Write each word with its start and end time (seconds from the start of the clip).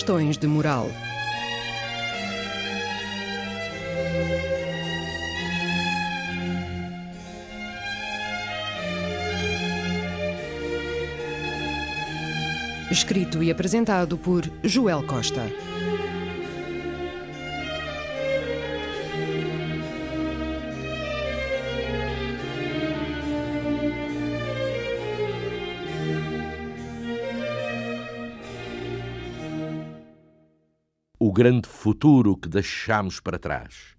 Questões 0.00 0.38
de 0.38 0.46
moral. 0.46 0.88
Escrito 12.90 13.42
e 13.42 13.50
apresentado 13.50 14.16
por 14.16 14.50
Joel 14.64 15.02
Costa. 15.06 15.42
O 31.30 31.32
grande 31.32 31.68
futuro 31.68 32.36
que 32.36 32.48
deixamos 32.48 33.20
para 33.20 33.38
trás. 33.38 33.94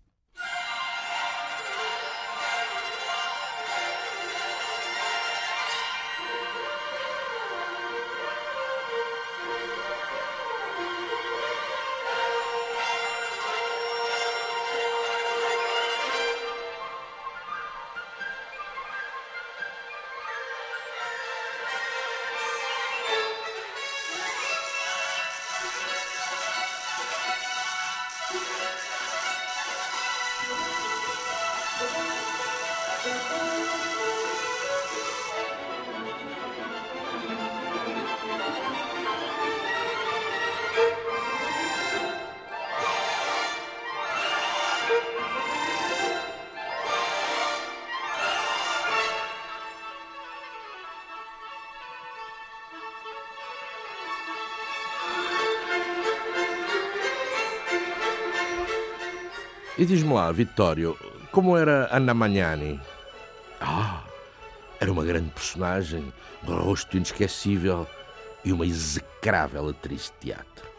E 59.82 59.86
diz-me 59.86 60.14
lá, 60.14 60.32
Vittório, 60.32 60.96
como 61.32 61.58
era 61.58 61.90
Anna 61.92 62.14
Magnani? 62.14 62.80
Ah, 63.60 64.04
era 64.80 64.92
uma 64.92 65.04
grande 65.04 65.32
personagem, 65.32 66.14
um 66.48 66.54
rosto 66.54 66.98
inesquecível 66.98 67.88
e 68.46 68.54
uma 68.54 68.64
execrável 68.64 69.68
atriz 69.68 70.14
de 70.22 70.28
teatro. 70.28 70.70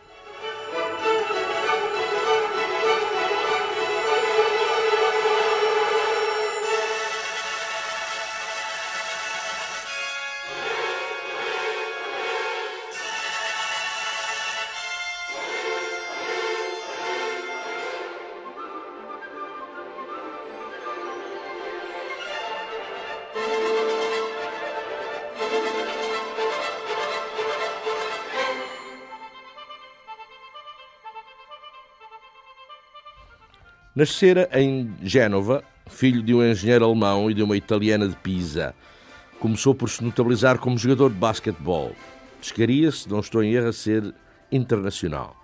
Nascera 33.94 34.48
em 34.54 34.90
Génova, 35.02 35.62
filho 35.86 36.22
de 36.22 36.32
um 36.32 36.42
engenheiro 36.42 36.86
alemão 36.86 37.30
e 37.30 37.34
de 37.34 37.42
uma 37.42 37.58
italiana 37.58 38.08
de 38.08 38.16
Pisa. 38.16 38.74
Começou 39.38 39.74
por 39.74 39.90
se 39.90 40.02
notabilizar 40.02 40.58
como 40.58 40.78
jogador 40.78 41.10
de 41.10 41.16
basquetebol. 41.16 41.92
Chegaria-se, 42.40 43.06
não 43.06 43.20
estou 43.20 43.42
em 43.42 43.52
erro, 43.52 43.68
a 43.68 43.72
ser 43.72 44.14
internacional. 44.50 45.36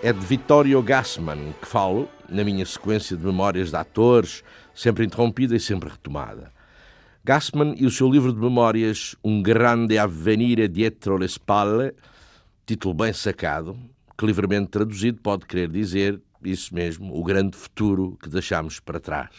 É 0.00 0.12
de 0.12 0.20
Vittorio 0.20 0.80
Gassman 0.80 1.52
que 1.60 1.66
falo, 1.66 2.08
na 2.28 2.44
minha 2.44 2.64
sequência 2.64 3.16
de 3.16 3.26
memórias 3.26 3.70
de 3.70 3.76
atores, 3.76 4.44
sempre 4.72 5.04
interrompida 5.04 5.56
e 5.56 5.60
sempre 5.60 5.90
retomada. 5.90 6.59
Gassman 7.30 7.76
e 7.78 7.86
o 7.86 7.92
seu 7.92 8.10
livro 8.10 8.32
de 8.32 8.40
memórias 8.40 9.14
Um 9.22 9.40
Grande 9.40 9.96
Avvenire 9.96 10.66
Dietro 10.66 11.16
le 11.16 11.28
Spalle, 11.28 11.94
título 12.66 12.92
bem 12.92 13.12
sacado, 13.12 13.78
que 14.18 14.26
livremente 14.26 14.72
traduzido 14.72 15.20
pode 15.22 15.46
querer 15.46 15.68
dizer 15.68 16.20
isso 16.42 16.74
mesmo, 16.74 17.16
o 17.16 17.22
grande 17.22 17.56
futuro 17.56 18.18
que 18.20 18.28
deixamos 18.28 18.80
para 18.80 18.98
trás. 18.98 19.30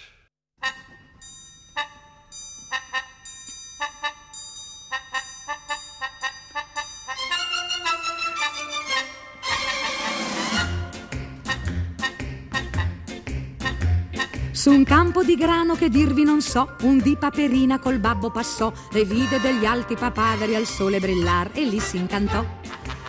Su 14.62 14.70
un 14.70 14.84
campo 14.84 15.24
di 15.24 15.34
grano 15.34 15.74
che 15.74 15.90
dirvi 15.90 16.24
non 16.24 16.40
so, 16.40 16.76
un 16.82 17.00
di 17.00 17.18
paperina 17.18 17.80
col 17.80 17.98
babbo 17.98 18.30
passò 18.30 18.72
e 18.94 19.04
vide 19.06 19.40
degli 19.40 19.66
alti 19.66 19.96
papaveri 19.96 20.54
al 20.54 20.68
sole 20.68 21.00
brillar 21.00 21.50
e 21.54 21.66
lì 21.66 21.80
si 21.80 21.98
incantò. 21.98 22.46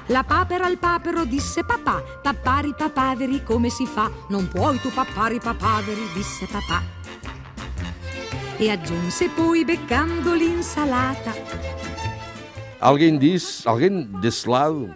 La 0.07 0.25
papera 0.25 0.65
al 0.65 0.79
papero 0.79 1.27
disse 1.27 1.63
papà, 1.63 2.03
pappari 2.23 2.73
papaveri 2.75 3.43
come 3.43 3.69
si 3.69 3.85
fa? 3.85 4.11
Non 4.31 4.49
puoi 4.49 4.81
tu 4.81 4.91
pappari 4.95 5.41
papaveri, 5.41 6.01
disse 6.15 6.47
papà. 6.47 6.83
E 8.57 8.71
aggiunse 8.71 9.29
poi 9.29 9.63
beccando 9.67 10.33
l'insalata. 10.33 11.35
Alguém 12.79 13.19
disse, 13.19 13.69
alguém 13.69 14.09
desse 14.23 14.49
lado, 14.49 14.91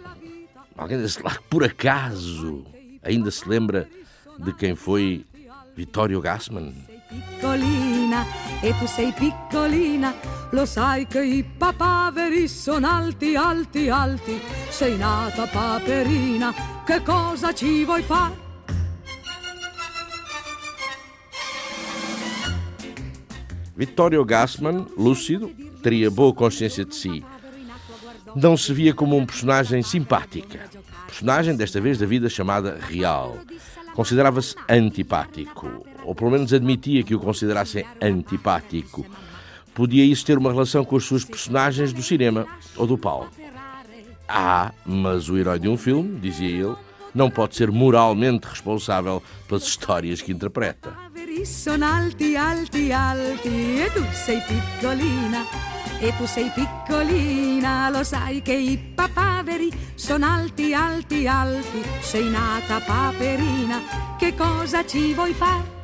alguém 0.75 0.97
desse 0.97 1.21
lado 1.21 1.39
por 1.51 1.63
acaso 1.63 2.65
ainda 3.03 3.29
se 3.29 3.47
lembra 3.47 3.87
de 4.39 4.51
quem 4.53 4.75
foi 4.75 5.23
Vittorio 5.77 6.19
Gassman. 6.19 6.73
Sei 6.87 7.01
piccolina 7.07 8.25
e 8.61 8.73
tu 8.79 8.87
sei 8.87 9.11
piccolina, 9.11 10.11
lo 10.49 10.65
sai 10.65 11.05
che 11.05 11.23
i 11.23 11.43
papaveri 11.43 12.47
sono 12.47 12.87
alti, 12.87 13.35
alti, 13.35 13.87
alti. 13.87 14.41
Sei 14.69 14.97
nata 14.97 15.45
paperina, 15.45 16.51
che 16.83 17.03
cosa 17.03 17.53
ci 17.53 17.85
vuoi 17.85 18.01
fare? 18.01 18.45
Vittorio 23.75 24.25
Gassman, 24.25 24.87
lúcido, 24.97 25.51
teria 25.83 26.09
boa 26.09 26.33
consciência 26.33 26.83
de 26.83 26.95
si. 26.95 27.23
Não 28.35 28.57
se 28.57 28.73
via 28.73 28.95
como 28.95 29.15
um 29.15 29.27
personagem 29.27 29.83
simpática. 29.83 30.59
Personagem, 31.05 31.55
desta 31.55 31.79
vez, 31.79 31.99
da 31.99 32.07
vida 32.07 32.29
chamada 32.29 32.79
real. 32.79 33.37
Considerava-se 33.97 34.55
antipático, 34.69 35.83
ou 36.03 36.13
pelo 36.13 36.29
menos 36.29 36.53
admitia 36.53 37.01
que 37.01 37.15
o 37.15 37.19
considerassem 37.19 37.83
antipático. 37.99 39.03
Podia 39.73 40.05
isso 40.05 40.23
ter 40.23 40.37
uma 40.37 40.51
relação 40.51 40.85
com 40.85 40.97
as 40.97 41.03
suas 41.03 41.25
personagens 41.25 41.91
do 41.91 42.03
cinema 42.03 42.45
ou 42.75 42.85
do 42.85 42.95
palco. 42.95 43.31
Ah, 44.29 44.71
mas 44.85 45.29
o 45.29 45.37
herói 45.37 45.57
de 45.57 45.67
um 45.67 45.75
filme, 45.75 46.19
dizia 46.19 46.47
ele, 46.47 46.75
não 47.11 47.31
pode 47.31 47.55
ser 47.55 47.71
moralmente 47.71 48.47
responsável 48.47 49.23
pelas 49.47 49.63
histórias 49.63 50.21
que 50.21 50.31
interpreta. 50.31 50.93
E 55.99 56.15
tu 56.15 56.25
sei 56.27 56.51
piccolina, 56.53 57.89
lo 57.89 58.03
sai 58.03 58.43
che 58.43 58.53
i 58.53 58.77
papaveri 58.77 59.71
sono 59.95 60.31
alti, 60.31 60.73
alti, 60.73 61.27
alti. 61.27 61.83
Sei 62.01 62.29
nata 62.29 62.79
paperina, 62.79 63.81
che 64.17 64.35
cosa 64.35 64.85
ci 64.85 65.13
vuoi 65.13 65.33
fare? 65.33 65.75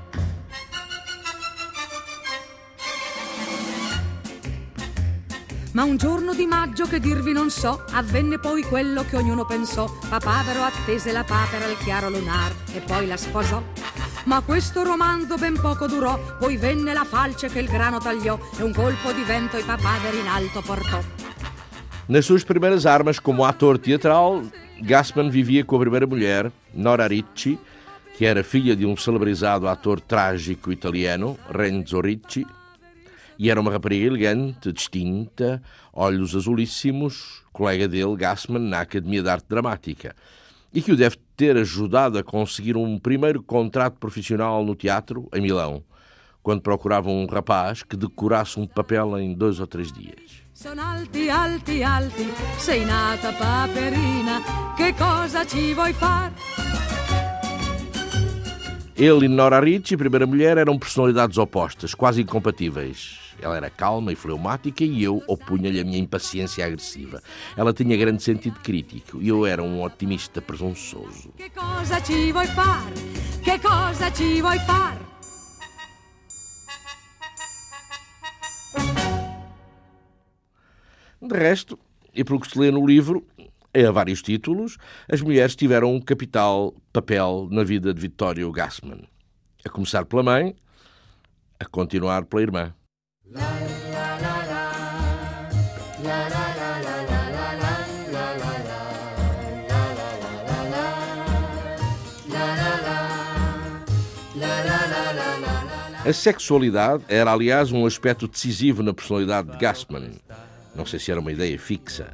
Ma 5.72 5.84
un 5.84 5.98
giorno 5.98 6.36
di 6.36 6.46
maggio 6.46 6.86
che 6.86 7.00
dirvi 7.00 7.34
non 7.34 7.50
so, 7.50 7.84
avvenne 7.94 8.38
poi 8.38 8.62
quello 8.62 9.04
che 9.04 9.18
ognuno 9.18 9.44
pensò. 9.46 9.92
Papavero 10.08 10.62
attese 10.62 11.12
la 11.12 11.24
papera 11.24 11.66
al 11.66 11.78
chiaro 11.80 12.10
lunar 12.10 12.54
e 12.76 12.80
poi 12.82 13.08
la 13.08 13.18
sposò. 13.18 13.64
Ma 14.26 14.42
questo 14.42 14.84
romanzo 14.84 15.38
ben 15.38 15.60
poco 15.60 15.86
durò, 15.86 16.18
poi 16.40 16.56
venne 16.56 16.94
la 16.94 17.04
falce 17.04 17.50
che 17.50 17.60
il 17.60 17.68
grano 17.68 18.00
tagliò 18.00 18.40
e 18.58 18.64
un 18.64 18.74
colpo 18.74 19.12
di 19.12 19.22
vento 19.24 19.58
i 19.58 19.64
papaveri 19.64 20.20
in 20.20 20.28
alto 20.28 20.62
portò. 20.62 21.02
Nas 22.08 22.26
suas 22.26 22.44
primeiras 22.44 22.86
armas 22.86 23.20
como 23.20 23.44
ator 23.46 23.80
teatral, 23.80 24.50
Gassman 24.82 25.30
vivia 25.30 25.66
com 25.66 25.76
a 25.76 25.80
primeira 25.80 26.08
mulher, 26.08 26.52
Nora 26.74 27.08
Ricci, 27.08 27.58
que 28.18 28.26
era 28.26 28.44
filha 28.44 28.76
de 28.76 28.86
um 28.86 28.96
celebrizado 28.96 29.68
ator 29.68 30.00
trágico 30.00 30.72
italiano, 30.72 31.38
Renzo 31.50 32.02
Ricci, 32.02 32.46
e 33.38 33.50
era 33.50 33.60
uma 33.60 33.72
rapariga 33.72 34.08
elegante, 34.08 34.72
distinta, 34.72 35.62
olhos 35.92 36.34
azulíssimos, 36.36 37.44
colega 37.52 37.88
dele, 37.88 38.16
Gassman, 38.16 38.70
na 38.70 38.82
Academia 38.82 39.22
de 39.22 39.30
Arte 39.30 39.48
Dramática, 39.50 40.16
e 40.74 40.82
que 40.82 40.92
o 40.92 40.96
deve 40.98 41.18
ter 41.38 41.56
ajudado 41.58 42.18
a 42.18 42.24
conseguir 42.24 42.76
um 42.76 42.98
primeiro 42.98 43.44
contrato 43.44 44.00
profissional 44.00 44.66
no 44.66 44.76
teatro, 44.76 45.30
em 45.34 45.42
Milão, 45.42 45.84
quando 46.42 46.62
procuravam 46.62 47.16
um 47.16 47.28
rapaz 47.28 47.84
que 47.84 47.96
decorasse 47.96 48.60
um 48.60 48.66
papel 48.66 49.18
em 49.20 49.34
dois 49.34 49.60
ou 49.60 49.68
três 49.68 49.92
dias. 49.92 50.44
Sono 50.54 50.82
alti, 50.82 51.30
alti, 51.30 51.84
alti, 51.84 52.28
sei 52.58 52.86
nata 52.86 53.34
paperina, 53.34 54.42
che 54.76 54.94
cosa 54.94 55.46
ci 55.46 55.74
vuoi 55.74 55.94
far? 55.94 56.32
Ele 58.96 59.26
e 59.26 59.28
Nora 59.28 59.60
Ricci, 59.60 59.98
primeira 59.98 60.28
mulher, 60.28 60.58
eram 60.58 60.78
personalidades 60.78 61.38
opostas, 61.38 61.96
quase 61.96 62.22
incompatíveis. 62.22 63.23
Ela 63.42 63.58
era 63.58 63.70
calma 63.70 64.12
e 64.12 64.16
fleumática 64.16 64.84
e 64.84 65.04
eu 65.04 65.24
opunha-lhe 65.28 65.80
a 65.80 65.84
minha 65.84 65.98
impaciência 65.98 66.66
agressiva. 66.66 67.22
Ela 67.58 67.74
tinha 67.74 67.98
grande 67.98 68.24
sentido 68.24 68.60
crítico 68.60 69.22
e 69.22 69.28
eu 69.28 69.46
era 69.46 69.62
um 69.62 69.82
otimista 69.82 70.42
presunçoso. 70.42 71.34
Che 71.38 71.50
cosa 71.52 72.02
ci 72.02 72.32
vuoi 72.32 72.48
far? 72.48 72.92
Che 73.44 73.60
cosa 73.60 74.12
ci 74.12 74.42
vuoi 74.42 74.60
far? 74.60 74.98
De 81.22 81.38
resto, 81.38 81.80
e 82.14 82.24
pelo 82.24 82.40
que 82.40 82.50
se 82.50 82.60
lê 82.60 82.70
no 82.70 82.86
livro, 82.86 83.26
a 83.74 83.92
vários 83.92 84.22
títulos, 84.22 84.78
as 85.10 85.22
mulheres 85.22 85.56
tiveram 85.56 85.96
um 85.96 86.02
capital 86.02 86.74
papel 86.92 87.48
na 87.50 87.64
vida 87.64 87.94
de 87.94 88.02
Vittorio 88.02 88.52
Gassman. 88.52 89.08
A 89.66 89.70
começar 89.70 90.06
pela 90.06 90.22
mãe, 90.22 90.54
a 91.60 91.66
continuar 91.66 92.26
pela 92.26 92.42
irmã. 92.42 92.74
A 106.06 106.12
sexualidade 106.12 107.06
era, 107.08 107.32
aliás, 107.32 107.72
um 107.72 107.86
aspecto 107.86 108.28
decisivo 108.28 108.84
na 108.84 108.94
personalidade 108.94 109.52
de 109.52 109.58
Gassman. 109.58 110.12
Não 110.76 110.86
sei 110.86 111.00
se 111.00 111.10
era 111.10 111.22
uma 111.22 111.32
ideia 111.32 111.58
fixa. 111.58 112.12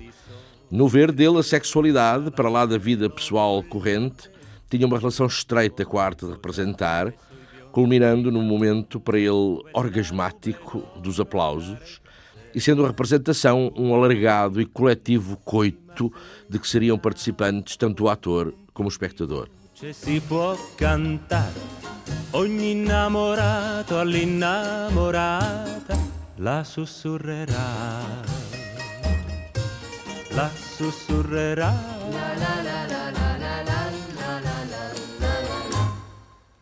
No 0.69 0.87
ver 0.87 1.11
dele, 1.11 1.39
a 1.39 1.43
sexualidade, 1.43 2.29
para 2.29 2.49
lá 2.49 2.67
da 2.67 2.77
vida 2.77 3.09
pessoal 3.09 3.63
corrente, 3.63 4.29
tinha 4.69 4.85
uma 4.85 4.99
relação 4.99 5.25
estreita 5.25 5.83
com 5.83 5.97
a 5.97 6.05
arte 6.05 6.25
de 6.27 6.33
representar, 6.33 7.11
culminando 7.71 8.31
num 8.31 8.43
momento 8.43 8.99
para 8.99 9.17
ele 9.17 9.63
orgasmático 9.73 10.83
dos 11.01 11.19
aplausos 11.19 12.01
e 12.53 12.59
sendo 12.59 12.83
a 12.83 12.87
representação 12.87 13.71
um 13.77 13.93
alargado 13.93 14.61
e 14.61 14.65
coletivo 14.65 15.37
coito 15.43 16.11
de 16.49 16.59
que 16.59 16.67
seriam 16.67 16.97
participantes 16.97 17.77
tanto 17.77 18.05
o 18.05 18.09
ator 18.09 18.53
como 18.73 18.89
o 18.89 18.91
espectador. 18.91 19.49
Si 19.73 20.19
può 20.19 20.57
cantare, 20.75 21.53
ogni 22.31 22.71
innamorato 22.71 23.97
all'innamorata 23.97 25.97
la 26.37 26.63
sussurrerà, 26.63 28.23
la 30.31 30.49
sussurrerà. 30.49 32.98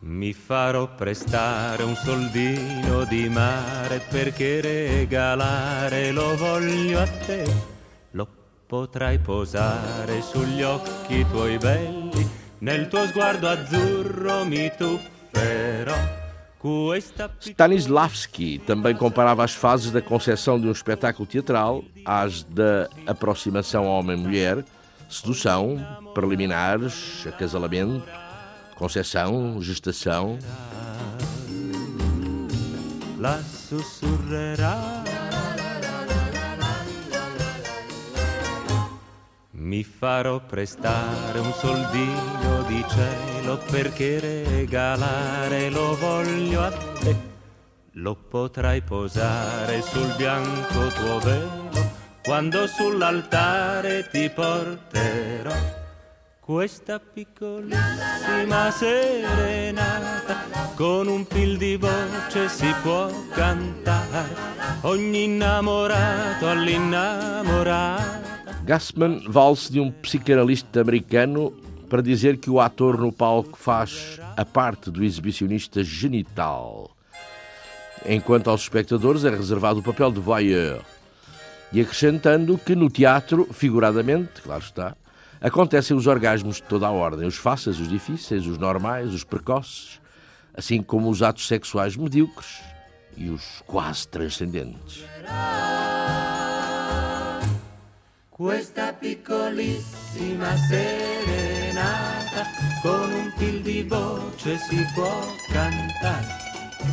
Mi 0.08 0.32
farò 0.32 0.88
prestare 0.94 1.82
un 1.82 1.94
soldino 1.94 3.04
di 3.04 3.28
mare 3.28 4.00
perché 4.08 4.62
regalare 4.62 6.12
lo 6.12 6.34
voglio 6.34 7.00
a 7.00 7.06
te. 7.06 7.44
Lo 8.12 8.26
potrai 8.66 9.18
posare 9.18 10.22
sugli 10.22 10.62
occhi 10.62 11.26
tuoi 11.30 11.58
belli, 11.58 12.26
nel 12.60 12.88
tuo 12.88 13.04
sguardo 13.06 13.48
azzurro 13.48 14.46
mi 14.46 14.72
tufferò. 14.74 16.16
Stanislavski 17.40 18.60
também 18.60 18.96
comparava 18.96 19.44
as 19.44 19.52
fases 19.52 19.92
da 19.92 20.00
concepção 20.00 20.58
de 20.58 20.66
um 20.66 20.72
espetáculo 20.72 21.26
teatral 21.26 21.84
às 22.06 22.42
da 22.44 22.88
aproximação 23.06 23.84
homem-mulher, 23.84 24.64
sedução, 25.08 25.78
preliminares, 26.14 27.26
acasalamento, 27.26 28.02
concepção, 28.78 29.60
gestação. 29.60 30.38
la 33.18 33.40
sussurrerà. 33.42 35.02
Mi 39.50 39.82
farò 39.82 40.40
prestare 40.40 41.40
un 41.40 41.52
soldino 41.52 42.62
di 42.68 42.84
cielo 42.88 43.58
perché 43.70 44.20
regalare 44.20 45.68
lo 45.70 45.96
voglio 45.96 46.62
a 46.62 46.70
te. 46.70 47.16
Lo 47.94 48.14
potrai 48.14 48.80
posare 48.82 49.82
sul 49.82 50.14
bianco 50.16 50.86
tuo 50.94 51.18
velo 51.18 51.90
quando 52.22 52.68
sull'altare 52.68 54.08
ti 54.08 54.30
porterò. 54.30 55.87
Questa 56.48 56.98
piccolissima 56.98 58.70
serenata 58.70 60.72
con 60.76 61.06
un 61.06 61.26
fil 61.26 61.58
di 61.58 61.76
voce 61.76 62.48
si 62.48 62.72
può 62.82 63.10
cantare, 63.34 64.34
ogni 64.80 65.24
innamorato 65.24 66.48
all'innamorata. 66.48 68.62
Gassman 68.64 69.26
vale-se 69.28 69.70
de 69.70 69.78
um 69.78 69.90
psicanalista 69.90 70.80
americano 70.80 71.52
para 71.86 72.00
dizer 72.00 72.38
que 72.38 72.48
o 72.48 72.60
ator 72.60 72.98
no 72.98 73.12
palco 73.12 73.58
faz 73.58 74.18
a 74.34 74.46
parte 74.46 74.90
do 74.90 75.04
exibicionista 75.04 75.84
genital, 75.84 76.96
enquanto 78.06 78.48
aos 78.48 78.62
espectadores 78.62 79.26
é 79.26 79.28
reservado 79.28 79.80
o 79.80 79.82
papel 79.82 80.10
de 80.10 80.20
voyeur. 80.20 80.80
E 81.70 81.82
acrescentando 81.82 82.56
que 82.56 82.74
no 82.74 82.88
teatro, 82.88 83.46
figuradamente, 83.52 84.40
claro 84.40 84.62
está, 84.62 84.96
acontecem 85.40 85.96
os 85.96 86.06
orgasmos 86.06 86.56
de 86.56 86.62
toda 86.62 86.86
a 86.86 86.90
ordem, 86.90 87.26
os 87.26 87.36
fáceis, 87.36 87.78
os 87.78 87.88
difíceis, 87.88 88.46
os 88.46 88.58
normais, 88.58 89.12
os 89.12 89.24
precoces, 89.24 90.00
assim 90.54 90.82
como 90.82 91.08
os 91.08 91.22
atos 91.22 91.46
sexuais 91.46 91.96
medíocres 91.96 92.60
e 93.16 93.28
os 93.30 93.62
quase 93.66 94.08
transcendentes. 94.08 95.04
Questa 98.30 98.92
piccolissima 98.92 100.56
serenata 100.68 102.46
con 102.82 103.12
un 103.12 103.32
fil 103.36 103.62
di 103.62 103.82
voce 103.82 104.56
si 104.58 104.86
può 104.94 105.26
cantare, 105.52 106.28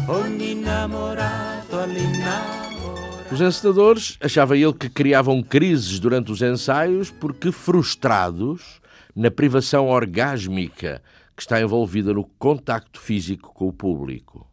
ogni 0.07 0.53
innamorato 0.53 1.79
all'innamorato. 1.81 3.14
Os 3.31 3.41
encenadores 3.41 4.17
achava 4.21 4.55
ele 4.55 4.73
que 4.73 4.87
criavam 4.87 5.41
crises 5.41 5.99
durante 5.99 6.31
os 6.31 6.41
ensaios 6.43 7.09
porque 7.09 7.51
frustrados 7.51 8.79
na 9.15 9.31
privação 9.31 9.87
orgásmica 9.87 11.01
que 11.35 11.41
está 11.41 11.59
envolvida 11.59 12.13
no 12.13 12.23
contacto 12.23 12.99
físico 12.99 13.51
com 13.53 13.67
o 13.67 13.73
público. 13.73 14.47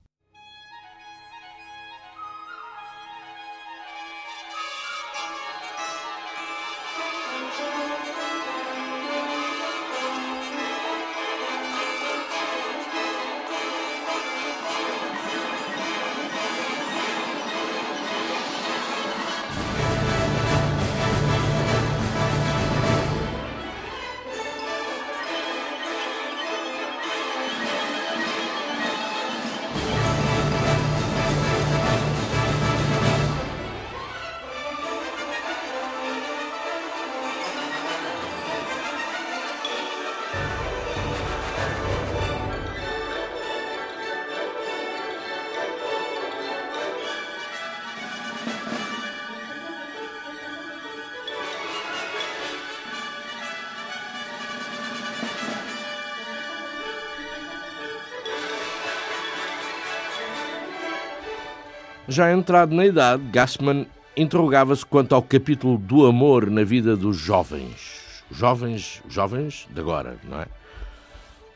Já 62.09 62.32
entrado 62.32 62.75
na 62.75 62.85
idade, 62.85 63.23
Gassman 63.30 63.87
interrogava-se 64.16 64.85
quanto 64.85 65.14
ao 65.14 65.23
capítulo 65.23 65.78
do 65.78 66.04
amor 66.04 66.50
na 66.50 66.64
vida 66.64 66.97
dos 66.97 67.16
jovens. 67.16 68.25
Jovens, 68.30 69.02
jovens 69.09 69.68
de 69.71 69.80
agora, 69.80 70.16
não 70.25 70.40
é? 70.40 70.47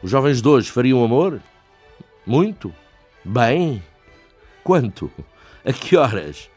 Os 0.03 0.11
jovens 0.11 0.41
de 0.41 0.49
hoje 0.49 0.71
fariam 0.71 1.03
amor? 1.03 1.41
Muito? 2.25 2.73
Bem? 3.25 3.83
Quanto? 4.63 5.11
A 5.65 5.73
que 5.73 5.97
horas? 5.97 6.49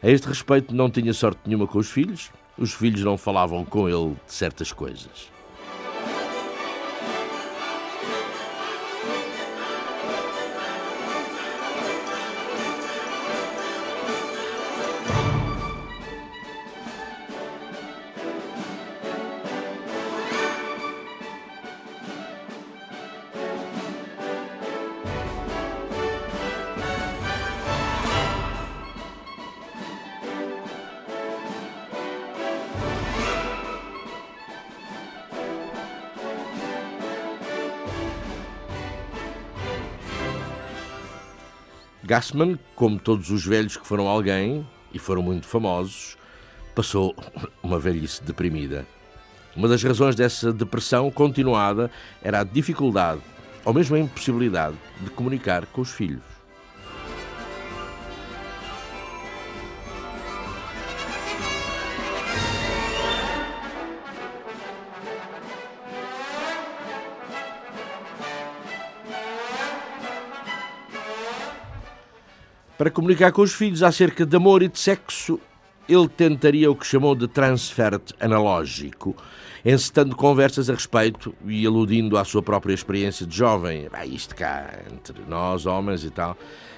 A 0.00 0.08
este 0.08 0.28
respeito, 0.28 0.74
não 0.74 0.88
tinha 0.88 1.12
sorte 1.12 1.40
nenhuma 1.44 1.66
com 1.66 1.78
os 1.78 1.90
filhos. 1.90 2.30
Os 2.56 2.72
filhos 2.72 3.02
não 3.02 3.18
falavam 3.18 3.64
com 3.64 3.88
ele 3.88 4.16
de 4.26 4.32
certas 4.32 4.72
coisas. 4.72 5.33
Gassman, 42.14 42.56
como 42.76 42.96
todos 42.96 43.28
os 43.30 43.44
velhos 43.44 43.76
que 43.76 43.84
foram 43.84 44.06
alguém, 44.06 44.64
e 44.92 45.00
foram 45.00 45.20
muito 45.20 45.48
famosos, 45.48 46.16
passou 46.72 47.12
uma 47.60 47.76
velhice 47.76 48.22
deprimida. 48.22 48.86
Uma 49.56 49.66
das 49.66 49.82
razões 49.82 50.14
dessa 50.14 50.52
depressão 50.52 51.10
continuada 51.10 51.90
era 52.22 52.38
a 52.38 52.44
dificuldade, 52.44 53.20
ou 53.64 53.74
mesmo 53.74 53.96
a 53.96 53.98
impossibilidade, 53.98 54.76
de 55.00 55.10
comunicar 55.10 55.66
com 55.66 55.80
os 55.80 55.90
filhos. 55.90 56.22
Para 72.84 72.90
comunicar 72.90 73.32
com 73.32 73.40
os 73.40 73.54
filhos 73.54 73.82
acerca 73.82 74.26
de 74.26 74.36
amor 74.36 74.62
e 74.62 74.68
de 74.68 74.78
sexo, 74.78 75.40
ele 75.88 76.06
tentaria 76.06 76.70
o 76.70 76.76
que 76.76 76.86
chamou 76.86 77.14
de 77.14 77.26
transfert 77.26 78.12
analógico, 78.20 79.16
encetando 79.64 80.14
conversas 80.14 80.68
a 80.68 80.74
respeito 80.74 81.34
e 81.46 81.66
aludindo 81.66 82.18
à 82.18 82.26
sua 82.26 82.42
própria 82.42 82.74
experiência 82.74 83.24
de 83.24 83.34
jovem. 83.34 83.88
Ah, 83.90 84.04
isto 84.04 84.36
cá, 84.36 84.80
entre 84.92 85.18
nós, 85.26 85.64
homens 85.64 86.04
e 86.04 86.10
tal, 86.10 86.36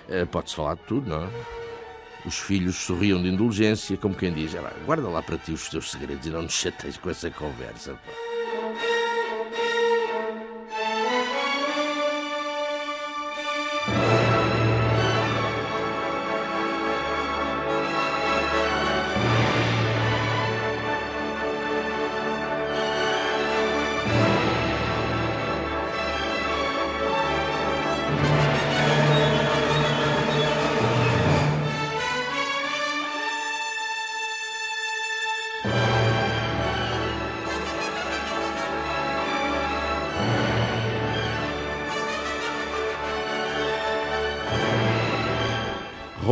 eh, 0.09 0.25
pode-se 0.25 0.55
falar 0.55 0.77
de 0.77 0.83
tudo, 0.83 1.11
não 1.11 1.25
é? 1.25 1.29
Os 2.25 2.39
filhos 2.39 2.77
sorriam 2.77 3.21
de 3.21 3.29
indulgência, 3.29 3.97
como 3.97 4.15
quem 4.15 4.33
diz: 4.33 4.55
ah, 4.55 4.73
guarda 4.87 5.09
lá 5.09 5.21
para 5.21 5.37
ti 5.37 5.51
os 5.51 5.69
teus 5.69 5.91
segredos 5.91 6.25
e 6.25 6.31
não 6.31 6.43
nos 6.43 6.53
chateis 6.53 6.97
com 6.97 7.11
essa 7.11 7.29
conversa. 7.33 7.95
Pá. 7.95 8.26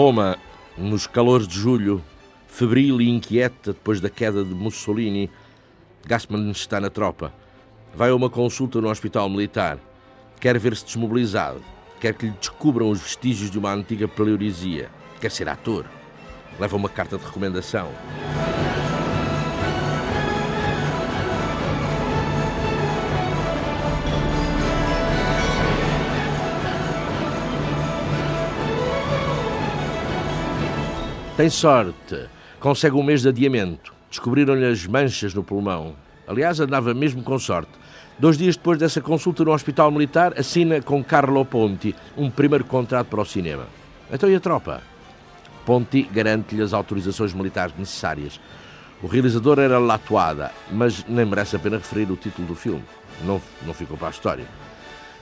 Roma, 0.04 0.37
nos 0.76 1.06
calores 1.06 1.49
de 1.49 1.58
julho, 1.58 2.04
febril 2.46 3.00
e 3.00 3.08
inquieta 3.08 3.73
depois 3.73 4.02
da 4.02 4.11
queda 4.11 4.44
de 4.44 4.54
Mussolini, 4.54 5.30
Gassman 6.06 6.50
está 6.50 6.78
na 6.78 6.90
tropa. 6.90 7.32
Vai 7.94 8.11
a 8.11 8.14
uma 8.14 8.28
consulta 8.28 8.82
no 8.82 8.90
hospital 8.90 9.30
militar. 9.30 9.78
Quer 10.38 10.58
ver-se 10.58 10.84
desmobilizado. 10.84 11.62
Quer 11.99 12.12
que 12.12 12.26
lhe 12.26 12.32
descubram 12.32 12.90
os 12.90 13.00
vestígios 13.00 13.50
de 13.50 13.58
uma 13.58 13.73
antiga 13.73 14.06
paleurisia. 14.06 14.90
Quer 15.23 15.30
ser 15.30 15.49
ator. 15.49 15.87
Leva 16.61 16.76
uma 16.76 16.90
carta 16.90 17.16
de 17.16 17.25
recomendação. 17.25 17.88
Tem 31.36 31.50
sorte. 31.50 32.28
Consegue 32.60 32.94
um 32.94 33.02
mês 33.02 33.22
de 33.22 33.28
adiamento. 33.28 33.92
Descobriram-lhe 34.08 34.66
as 34.66 34.86
manchas 34.86 35.34
no 35.34 35.42
pulmão. 35.42 35.96
Aliás, 36.28 36.60
andava 36.60 36.94
mesmo 36.94 37.24
com 37.24 37.36
sorte. 37.40 37.72
Dois 38.16 38.38
dias 38.38 38.56
depois 38.56 38.78
dessa 38.78 39.00
consulta 39.00 39.44
no 39.44 39.50
Hospital 39.50 39.90
Militar, 39.90 40.32
assina 40.38 40.80
com 40.80 41.02
Carlo 41.02 41.44
Ponti 41.44 41.92
um 42.16 42.30
primeiro 42.30 42.64
contrato 42.64 43.08
para 43.08 43.20
o 43.20 43.24
cinema. 43.24 43.66
Então 44.12 44.30
e 44.30 44.36
a 44.36 44.40
tropa? 44.40 44.80
Ponti 45.66 46.02
garante-lhe 46.04 46.62
as 46.62 46.72
autorizações 46.72 47.34
militares 47.34 47.74
necessárias. 47.76 48.40
O 49.02 49.08
realizador 49.08 49.58
era 49.58 49.80
Latuada, 49.80 50.52
mas 50.70 51.04
nem 51.08 51.26
merece 51.26 51.56
a 51.56 51.58
pena 51.58 51.78
referir 51.78 52.08
o 52.12 52.16
título 52.16 52.46
do 52.46 52.54
filme. 52.54 52.84
Não, 53.24 53.42
não 53.66 53.74
ficou 53.74 53.96
para 53.96 54.06
a 54.06 54.10
história. 54.12 54.46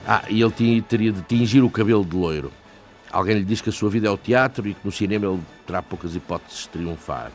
Ah, 0.07 0.21
e 0.29 0.43
ele 0.43 0.51
tinha, 0.51 0.79
teria 0.83 1.11
de 1.11 1.23
tingir 1.23 1.61
o 1.61 1.71
cabelo 1.71 2.05
de 2.05 2.15
loiro. 2.15 2.51
Alguém 3.13 3.37
lhe 3.37 3.45
diz 3.45 3.61
que 3.61 3.69
a 3.69 3.71
sua 3.71 3.91
vida 3.91 4.07
é 4.07 4.09
o 4.09 4.17
teatro 4.17 4.67
e 4.67 4.73
que 4.73 4.83
no 4.83 4.91
cinema 4.91 5.27
ele 5.27 5.39
terá 5.67 5.83
poucas 5.83 6.15
hipóteses 6.15 6.63
de 6.63 6.69
triunfar. 6.69 7.31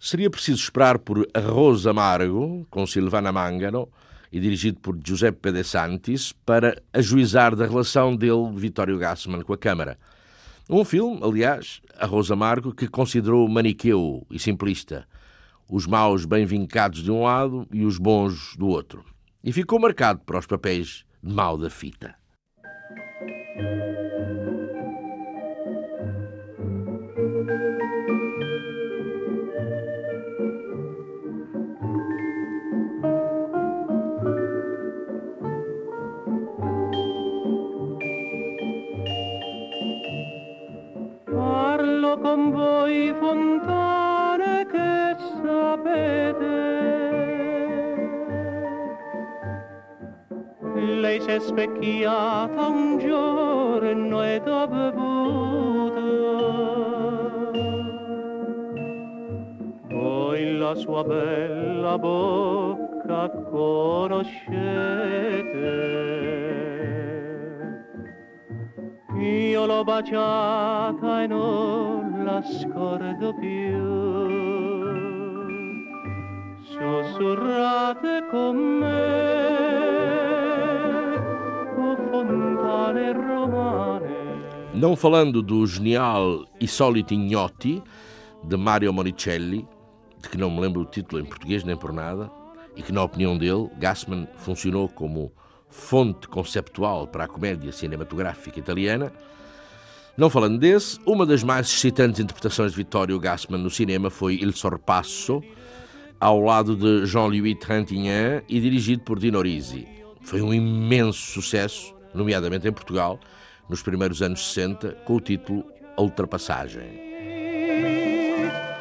Seria 0.00 0.28
preciso 0.28 0.60
esperar 0.60 0.98
por 0.98 1.28
Arroz 1.32 1.86
Amargo, 1.86 2.66
com 2.68 2.84
Silvana 2.88 3.30
Mangano, 3.30 3.88
e 4.32 4.40
dirigido 4.40 4.80
por 4.80 4.98
Giuseppe 5.04 5.52
De 5.52 5.62
Santis, 5.62 6.32
para 6.32 6.80
ajuizar 6.92 7.54
da 7.54 7.66
relação 7.66 8.16
dele, 8.16 8.50
Vittorio 8.54 8.98
Gassman, 8.98 9.42
com 9.42 9.52
a 9.52 9.58
Câmara. 9.58 9.98
Um 10.70 10.84
filme, 10.84 11.20
aliás, 11.22 11.82
Arroz 11.98 12.30
Amargo, 12.30 12.74
que 12.74 12.88
considerou 12.88 13.46
maniqueu 13.46 14.26
e 14.30 14.38
simplista, 14.38 15.06
os 15.68 15.86
maus 15.86 16.24
bem 16.24 16.46
vincados 16.46 17.02
de 17.02 17.10
um 17.10 17.24
lado 17.24 17.66
e 17.70 17.84
os 17.84 17.98
bons 17.98 18.56
do 18.56 18.68
outro. 18.68 19.04
E 19.44 19.52
ficou 19.52 19.78
marcado 19.78 20.20
para 20.24 20.38
os 20.38 20.46
papéis 20.46 21.04
de 21.22 21.32
mal 21.32 21.58
da 21.58 21.68
fita. 21.68 22.14
Con 42.32 42.50
voi 42.50 43.12
fontane 43.20 44.66
che 44.66 45.16
sapete. 45.42 46.60
Lei 50.74 51.20
si 51.20 51.28
è 51.28 51.38
specchiata 51.38 52.66
un 52.68 52.98
giorno 52.98 54.24
ed 54.24 54.48
ha 54.48 54.66
bevuto. 54.66 56.00
Poi 59.88 60.56
la 60.56 60.74
sua 60.74 61.04
bella 61.04 61.98
bocca 61.98 63.28
conoscete. 63.50 64.40
Io 69.18 69.66
l'ho 69.66 69.84
baciata 69.84 71.22
e 71.22 71.26
non 71.26 72.11
la 72.32 72.42
scordo 72.42 73.34
più. 73.34 73.82
Sussurrate 76.64 78.26
con 78.30 78.56
me, 78.80 79.16
o 81.76 81.96
fontane 82.10 83.12
romane. 83.12 84.16
Não 84.72 84.96
falando 84.96 85.42
do 85.42 85.66
genial 85.66 86.46
E 86.58 86.66
Soliti 86.66 87.14
Ignotti, 87.14 87.82
de 88.42 88.56
Mario 88.56 88.92
Monicelli, 88.92 89.68
de 90.18 90.28
que 90.28 90.38
não 90.38 90.50
me 90.50 90.60
lembro 90.60 90.80
o 90.80 90.86
título 90.86 91.20
em 91.20 91.26
português 91.26 91.62
nem 91.64 91.76
por 91.76 91.92
nada, 91.92 92.30
e 92.74 92.82
que, 92.82 92.92
na 92.92 93.02
opinião 93.02 93.36
dele, 93.36 93.68
Gassman 93.78 94.26
funcionou 94.36 94.88
como 94.88 95.30
fonte 95.68 96.26
conceptual 96.28 97.06
para 97.06 97.24
a 97.24 97.28
comédia 97.28 97.70
cinematográfica 97.70 98.58
italiana. 98.58 99.12
Não 100.14 100.28
falando 100.28 100.58
desse, 100.58 100.98
uma 101.06 101.24
das 101.24 101.42
mais 101.42 101.68
excitantes 101.68 102.20
interpretações 102.20 102.72
de 102.72 102.76
Vittorio 102.76 103.18
Gassman 103.18 103.58
no 103.58 103.70
cinema 103.70 104.10
foi 104.10 104.34
Il 104.34 104.52
Sorpasso, 104.52 105.42
ao 106.20 106.38
lado 106.38 106.76
de 106.76 107.06
Jean-Louis 107.06 107.56
Trintignant 107.58 108.44
e 108.46 108.60
dirigido 108.60 109.02
por 109.04 109.18
Dino 109.18 109.40
Risi. 109.40 109.88
Foi 110.20 110.42
um 110.42 110.52
imenso 110.52 111.32
sucesso, 111.32 111.94
nomeadamente 112.14 112.68
em 112.68 112.72
Portugal, 112.72 113.18
nos 113.70 113.82
primeiros 113.82 114.20
anos 114.20 114.52
60, 114.52 114.92
com 115.06 115.14
o 115.16 115.20
título 115.20 115.64
Ultrapassagem. 115.96 117.10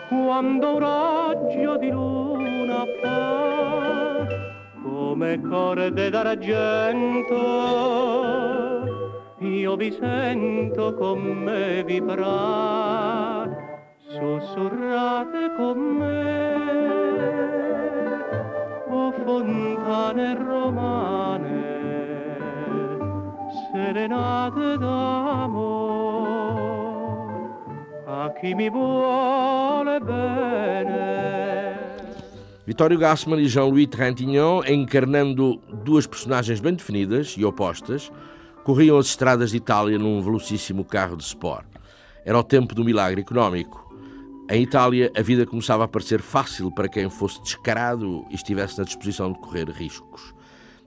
Quando 0.09 0.75
un 0.75 0.79
raggio 0.79 1.77
di 1.77 1.91
luna 1.91 2.85
fa 3.01 4.27
come 4.83 5.39
corde 5.39 6.09
d'argento, 6.09 7.35
io 9.41 9.75
vi 9.75 9.91
sento 9.91 10.93
con 10.93 11.19
me 11.19 11.83
vibrar, 11.83 13.49
sussurrate 14.07 15.55
con 15.57 15.77
me, 15.97 16.45
o 18.87 19.11
fontane 19.25 20.35
romane, 20.35 21.63
serenate 23.71 24.77
d'amor, 24.77 26.11
a 28.05 28.31
chi 28.39 28.53
mi 28.53 28.69
vuole 28.69 29.99
bene. 29.99 31.79
Vitório 32.63 32.97
Gassman 32.97 33.39
e 33.39 33.45
Jean-Louis 33.45 33.87
Trintignant, 33.87 34.69
encarnando 34.69 35.59
duas 35.83 36.05
personagens 36.05 36.59
bem 36.61 36.75
definidas 36.75 37.35
e 37.37 37.43
opostas, 37.43 38.11
corriam 38.63 38.97
as 38.97 39.07
estradas 39.07 39.51
de 39.51 39.57
Itália 39.57 39.97
num 39.97 40.21
velocíssimo 40.21 40.85
carro 40.85 41.17
de 41.17 41.23
sport. 41.23 41.65
Era 42.25 42.37
o 42.37 42.43
tempo 42.43 42.75
do 42.75 42.83
milagre 42.83 43.21
económico. 43.21 43.89
Em 44.49 44.63
Itália, 44.63 45.11
a 45.15 45.21
vida 45.21 45.45
começava 45.45 45.85
a 45.85 45.87
parecer 45.87 46.21
fácil 46.21 46.71
para 46.71 46.89
quem 46.89 47.09
fosse 47.09 47.41
descarado 47.41 48.25
e 48.29 48.35
estivesse 48.35 48.77
na 48.77 48.83
disposição 48.83 49.31
de 49.31 49.39
correr 49.39 49.69
riscos. 49.69 50.33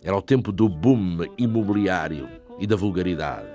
Era 0.02 0.16
o 0.16 0.22
tempo 0.22 0.52
do 0.52 0.68
boom 0.68 1.18
imobiliário 1.38 2.28
e 2.58 2.66
da 2.66 2.76
vulgaridade. 2.76 3.48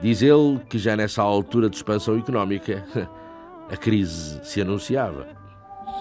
Diz 0.00 0.22
ele 0.22 0.60
que 0.68 0.78
já 0.78 0.96
nessa 0.96 1.22
altura 1.22 1.68
de 1.68 1.76
expansão 1.76 2.16
económica, 2.18 2.86
a 3.68 3.76
crise 3.76 4.40
se 4.44 4.60
anunciava. 4.60 5.26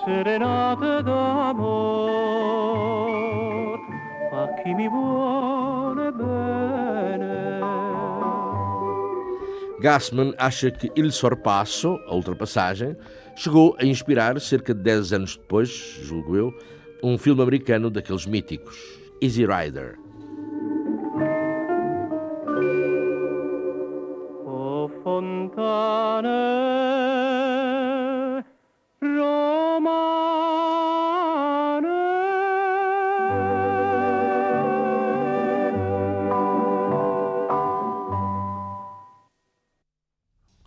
serenate 0.04 1.04
d'amor 1.04 2.26
a 4.32 4.48
chi 4.62 4.74
mi 4.76 4.88
bene. 4.90 5.55
Gassman 9.80 10.34
acha 10.38 10.72
que 10.72 10.92
Il 10.96 11.12
Sorpasso, 11.12 12.00
a 12.08 12.16
ultrapassagem, 12.16 12.96
chegou 13.36 13.76
a 13.80 13.86
inspirar, 13.86 14.40
cerca 14.40 14.74
de 14.74 14.82
10 14.82 15.14
anos 15.14 15.38
depois, 15.38 15.70
julgo 16.02 16.36
eu, 16.36 16.54
um 17.04 17.18
filme 17.18 17.42
americano 17.42 17.90
daqueles 17.90 18.26
míticos, 18.26 18.76
Easy 19.22 19.46
Rider. 19.46 20.05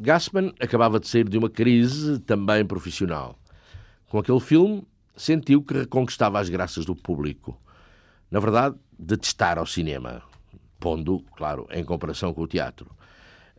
Gassman 0.08 0.54
acabava 0.58 0.98
de 0.98 1.06
sair 1.06 1.28
de 1.28 1.36
uma 1.36 1.50
crise 1.50 2.18
também 2.20 2.64
profissional. 2.64 3.38
Com 4.08 4.18
aquele 4.18 4.40
filme, 4.40 4.82
sentiu 5.14 5.62
que 5.62 5.74
reconquistava 5.74 6.40
as 6.40 6.48
graças 6.48 6.86
do 6.86 6.96
público. 6.96 7.60
Na 8.30 8.40
verdade, 8.40 8.74
detestar 8.98 9.58
ao 9.58 9.66
cinema, 9.66 10.22
pondo, 10.80 11.22
claro, 11.36 11.66
em 11.70 11.84
comparação 11.84 12.32
com 12.32 12.40
o 12.40 12.46
teatro. 12.46 12.90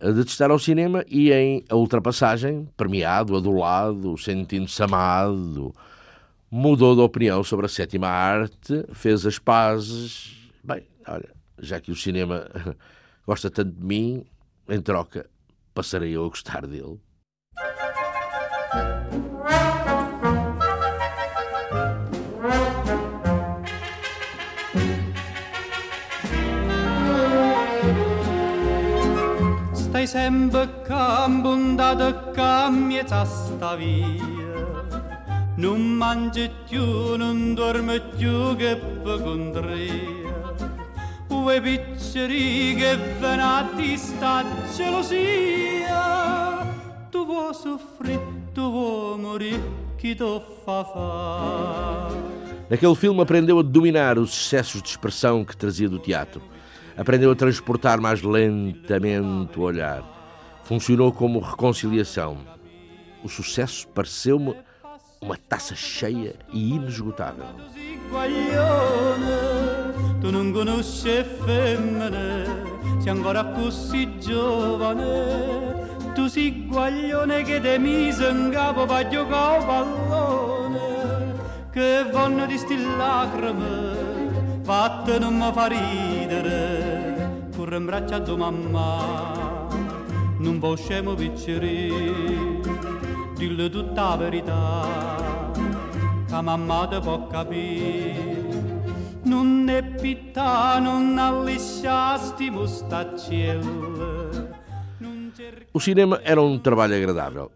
Detestar 0.01 0.49
ao 0.49 0.57
cinema 0.57 1.05
e 1.07 1.31
em 1.31 1.63
A 1.69 1.75
Ultrapassagem, 1.75 2.67
premiado, 2.75 3.38
adulado, 3.38 4.17
sentindo-se 4.17 4.81
amado, 4.81 5.75
mudou 6.49 6.95
de 6.95 7.01
opinião 7.01 7.43
sobre 7.43 7.67
a 7.67 7.69
sétima 7.69 8.07
arte, 8.07 8.85
fez 8.93 9.23
as 9.23 9.38
pazes. 9.38 10.49
Bem, 10.63 10.81
olha, 11.07 11.29
já 11.59 11.79
que 11.79 11.91
o 11.91 11.95
cinema 11.95 12.49
gosta 13.23 13.51
tanto 13.51 13.71
de 13.71 13.85
mim, 13.85 14.25
em 14.67 14.81
troca, 14.81 15.29
passarei 15.79 16.11
eu 16.11 16.25
a 16.25 16.29
gostar 16.29 16.67
dele. 16.67 16.99
Stai 29.73 30.05
sempre 30.05 30.67
cambondata 30.85 32.31
cammiezza 32.33 33.23
sta 33.23 33.75
via 33.75 35.07
Non 35.55 35.81
mangi 35.81 36.51
più, 36.67 37.15
non 37.15 37.53
dormi 37.53 38.01
più 38.17 38.55
che 38.57 38.75
per 38.75 39.21
contria 41.39 41.43
Ue 41.43 41.62
picceri 41.62 42.75
che 42.75 42.97
venati 43.19 43.97
sta 43.97 44.43
gelosia 44.75 46.65
Tu 47.10 47.25
vuoi 47.25 47.54
soffrire, 47.54 48.21
tu 48.54 48.69
vuoi 48.69 49.17
morire, 49.17 49.62
chi 49.95 50.15
ti 50.15 50.41
fa 50.63 52.08
Naquele 52.69 52.95
filme 52.95 53.21
aprendeu 53.23 53.60
a 53.60 53.63
dominar 53.63 54.19
os 54.19 54.32
excessos 54.32 54.82
de 54.84 54.89
expressão 54.89 55.43
que 55.43 55.58
trazia 55.58 55.89
do 55.89 55.97
teatro. 55.97 56.39
Aprendeu 56.95 57.32
a 57.32 57.36
transportar 57.36 57.99
mais 57.99 58.21
lentamente 58.21 59.58
o 59.58 59.63
olhar. 59.63 60.04
Funcionou 60.65 61.12
como 61.12 61.39
reconciliação. 61.39 62.38
O 63.23 63.28
sucesso 63.28 63.88
pareceu-me 63.88 64.56
uma 65.19 65.36
taça 65.36 65.75
cheia 65.75 66.36
e 66.54 66.75
inesgotável. 66.75 67.47
Tu 70.19 70.29
non 70.29 70.51
conosci 70.51 71.23
femmine, 71.43 72.43
sei 72.99 73.10
ancora 73.10 73.45
così 73.45 74.19
giovane. 74.19 75.88
Tu 76.13 76.27
sei 76.27 76.65
guaglione 76.67 77.43
che 77.43 77.62
te 77.62 77.77
mise 77.77 78.27
in 78.27 78.49
capo 78.51 78.86
per 78.86 79.08
giocare 79.08 79.63
pallone, 79.65 80.79
che 81.71 82.05
vanno 82.12 82.45
di 82.45 82.58
sti 82.58 82.77
lacrime, 82.97 84.62
fatte 84.63 85.17
non 85.19 85.38
mi 85.38 85.51
fa 85.53 85.67
ridere, 85.67 87.47
corre 87.55 87.77
in 87.77 87.86
braccio 87.86 88.15
a 88.15 88.19
tua 88.19 88.36
mamma, 88.36 89.67
non 90.39 90.60
può 90.60 90.75
scemo 90.75 91.13
picciri, 91.13 92.60
dillo 93.36 93.69
tutta 93.69 94.10
la 94.10 94.15
verità 94.17 95.51
che 96.27 96.41
mamma 96.41 96.88
te 96.88 96.99
può 96.99 97.27
capire. 97.27 98.38
Non 99.23 99.67
è 99.69 99.82
non 100.79 101.17
allisciasti 101.17 102.51
cerca 105.36 105.67
O 105.71 105.79
cinema 105.79 106.19
era 106.23 106.41
um 106.41 106.60
trabalho 106.60 106.95
agradável, 106.95 107.51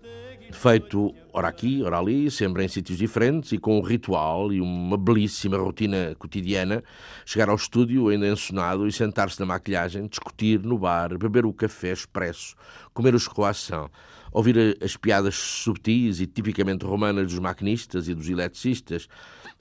feito 0.52 1.14
ora 1.32 1.48
aqui, 1.48 1.82
ora 1.82 1.98
ali, 1.98 2.30
sempre 2.30 2.64
em 2.64 2.68
sítios 2.68 2.98
diferentes 2.98 3.52
e 3.52 3.58
com 3.58 3.80
um 3.80 3.82
ritual 3.82 4.54
e 4.54 4.62
uma 4.62 4.98
belíssima 4.98 5.58
rotina 5.58 6.16
cotidiana. 6.18 6.84
Chegar 7.26 7.50
ao 7.50 7.56
estúdio 7.56 8.10
ainda 8.10 8.28
ensonado 8.28 8.88
e 8.88 8.92
sentar-se 8.92 9.40
na 9.40 9.46
maquilhagem, 9.46 10.08
discutir 10.08 10.62
no 10.64 10.78
bar, 10.78 11.18
beber 11.18 11.46
o 11.46 11.54
café 11.54 11.92
expresso, 11.92 12.56
comer 12.94 13.16
os 13.16 13.28
croissants, 13.28 13.90
ouvir 14.32 14.78
as 14.82 14.96
piadas 14.96 15.36
subtis 15.36 16.20
e 16.20 16.28
tipicamente 16.28 16.86
romanas 16.86 17.32
dos 17.32 17.40
maquinistas 17.40 18.08
e 18.08 18.14
dos 18.14 18.30
eletricistas, 18.30 19.08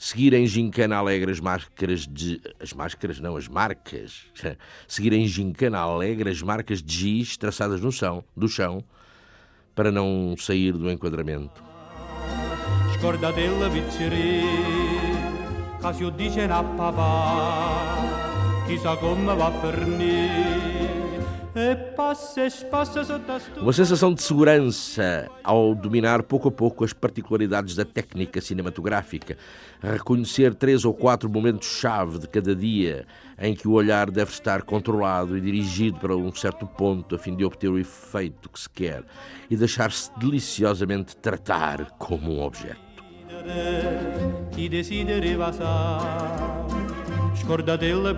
seguir 0.03 0.35
em 0.35 0.45
gincana 0.45 0.97
alegre 0.97 1.31
as 1.31 1.39
máscaras 1.39 2.09
de... 2.09 2.41
As 2.59 2.73
máscaras, 2.73 3.21
não, 3.21 3.37
as 3.37 3.47
marcas. 3.47 4.25
Seguir 4.89 5.13
em 5.13 5.29
gincana 5.29 5.79
alegre 5.79 6.29
as 6.29 6.43
marcas 6.43 6.83
de 6.83 6.93
giz 6.93 7.37
traçadas 7.37 7.81
no 7.81 7.93
chão, 7.93 8.25
do 8.37 8.49
chão, 8.49 8.83
para 9.77 9.93
não 9.93 10.35
sair 10.37 10.73
do 10.73 10.91
enquadramento. 10.91 11.63
Uma 23.61 23.73
sensação 23.73 24.15
de 24.15 24.23
segurança 24.23 25.29
ao 25.45 25.75
dominar 25.75 26.23
pouco 26.23 26.49
a 26.49 26.51
pouco 26.51 26.85
as 26.85 26.93
particularidades 26.93 27.75
da 27.75 27.85
técnica 27.85 28.41
cinematográfica, 28.41 29.37
reconhecer 29.83 30.55
três 30.55 30.85
ou 30.85 30.95
quatro 30.95 31.29
momentos-chave 31.29 32.19
de 32.19 32.27
cada 32.27 32.57
dia 32.57 33.07
em 33.39 33.55
que 33.55 33.69
o 33.69 33.73
olhar 33.73 34.11
deve 34.11 34.31
estar 34.31 34.63
controlado 34.63 35.37
e 35.37 35.41
dirigido 35.41 35.99
para 35.99 36.17
um 36.17 36.33
certo 36.35 36.67
ponto 36.67 37.15
a 37.15 37.19
fim 37.19 37.37
de 37.37 37.45
obter 37.45 37.69
o 37.69 37.79
efeito 37.79 38.49
que 38.49 38.59
se 38.59 38.71
quer 38.71 39.05
e 39.51 39.57
deixar-se 39.57 40.11
deliciosamente 40.19 41.15
tratar 41.17 41.91
como 41.99 42.33
um 42.33 42.43
objeto. 42.43 42.81
Scordatella 47.37 48.15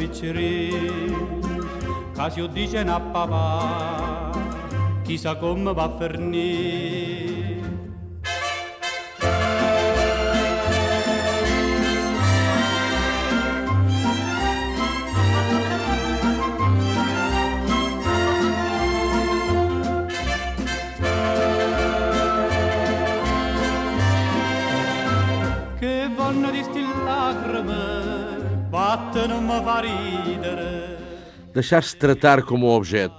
Casio 2.15 2.47
dice 2.47 2.79
a 2.79 3.01
papà, 3.01 4.31
chissà 5.03 5.37
come 5.37 5.75
va 5.75 5.83
a 5.83 5.97
finire. 5.99 7.63
Che 25.81 26.11
vanno 26.15 26.51
di 26.53 26.63
stillacrime, 26.63 28.67
batte 28.69 29.27
non 29.27 29.45
mi 29.45 29.61
fa 29.65 29.81
ridere. 29.81 30.94
Deixar-se 31.55 31.97
tratar 31.97 32.43
como 32.43 32.67
um 32.67 32.71
objeto. 32.71 33.15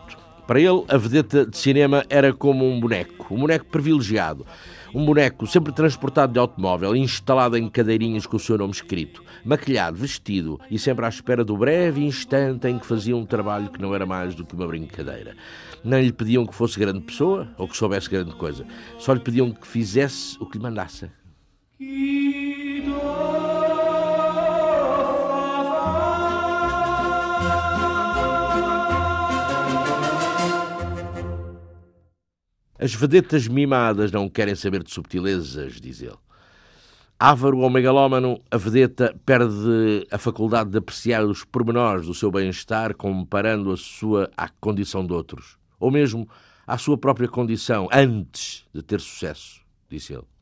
Para 0.45 0.59
ele, 0.59 0.83
a 0.87 0.97
vedeta 0.97 1.45
de 1.45 1.57
cinema 1.57 2.05
era 2.07 2.31
como 2.31 2.69
um 2.69 2.79
boneco, 2.79 3.33
um 3.33 3.39
boneco 3.39 3.65
privilegiado. 3.65 4.45
Um 4.93 5.03
boneco 5.03 5.47
sempre 5.47 5.73
transportado 5.73 6.31
de 6.31 6.39
automóvel, 6.39 6.95
instalado 6.95 7.57
em 7.57 7.67
cadeirinhas 7.67 8.25
com 8.25 8.37
o 8.37 8.39
seu 8.39 8.57
nome 8.57 8.71
escrito, 8.71 9.23
maquilhado, 9.43 9.97
vestido 9.97 10.59
e 10.69 10.77
sempre 10.77 11.05
à 11.05 11.09
espera 11.09 11.43
do 11.43 11.57
breve 11.57 12.05
instante 12.05 12.67
em 12.67 12.77
que 12.77 12.85
fazia 12.85 13.15
um 13.17 13.25
trabalho 13.25 13.69
que 13.69 13.81
não 13.81 13.93
era 13.95 14.05
mais 14.05 14.35
do 14.35 14.45
que 14.45 14.53
uma 14.53 14.67
brincadeira. 14.67 15.35
Não 15.83 15.99
lhe 15.99 16.13
pediam 16.13 16.45
que 16.45 16.55
fosse 16.55 16.79
grande 16.79 17.01
pessoa 17.01 17.47
ou 17.57 17.67
que 17.67 17.75
soubesse 17.75 18.09
grande 18.09 18.35
coisa, 18.35 18.65
só 18.99 19.13
lhe 19.13 19.19
pediam 19.19 19.51
que 19.51 19.67
fizesse 19.67 20.37
o 20.39 20.45
que 20.45 20.57
lhe 20.57 20.63
mandasse. 20.63 21.09
As 32.85 32.93
vedetas 32.93 33.47
mimadas 33.47 34.11
não 34.11 34.29
querem 34.29 34.53
saber 34.53 34.83
de 34.83 34.93
subtilezas, 34.93 35.81
diz 35.81 36.03
ele. 36.03 36.13
Ávaro 37.19 37.57
ou 37.57 37.67
megalómano, 37.67 38.39
a 38.51 38.57
vedeta 38.57 39.19
perde 39.25 40.05
a 40.11 40.19
faculdade 40.19 40.69
de 40.69 40.77
apreciar 40.77 41.25
os 41.25 41.43
pormenores 41.43 42.05
do 42.05 42.13
seu 42.13 42.29
bem-estar 42.29 42.93
comparando 42.93 43.71
a 43.71 43.75
sua 43.75 44.29
à 44.37 44.49
condição 44.49 45.03
de 45.03 45.13
outros, 45.13 45.57
ou 45.79 45.89
mesmo 45.89 46.29
à 46.67 46.77
sua 46.77 46.95
própria 46.95 47.27
condição 47.27 47.89
antes 47.91 48.67
de 48.71 48.83
ter 48.83 49.01
sucesso, 49.01 49.61
disse 49.89 50.13
ele. 50.13 50.34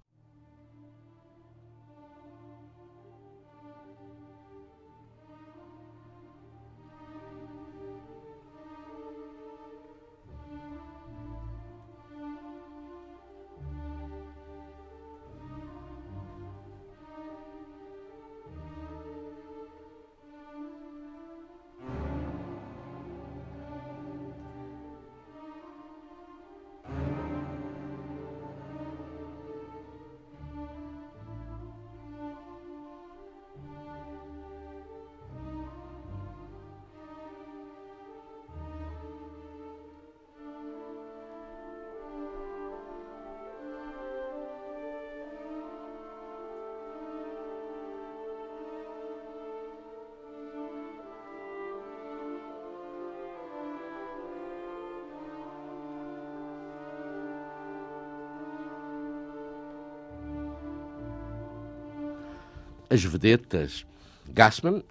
As 62.94 63.04
vedetas. 63.04 63.86
Gassman, 64.30 64.84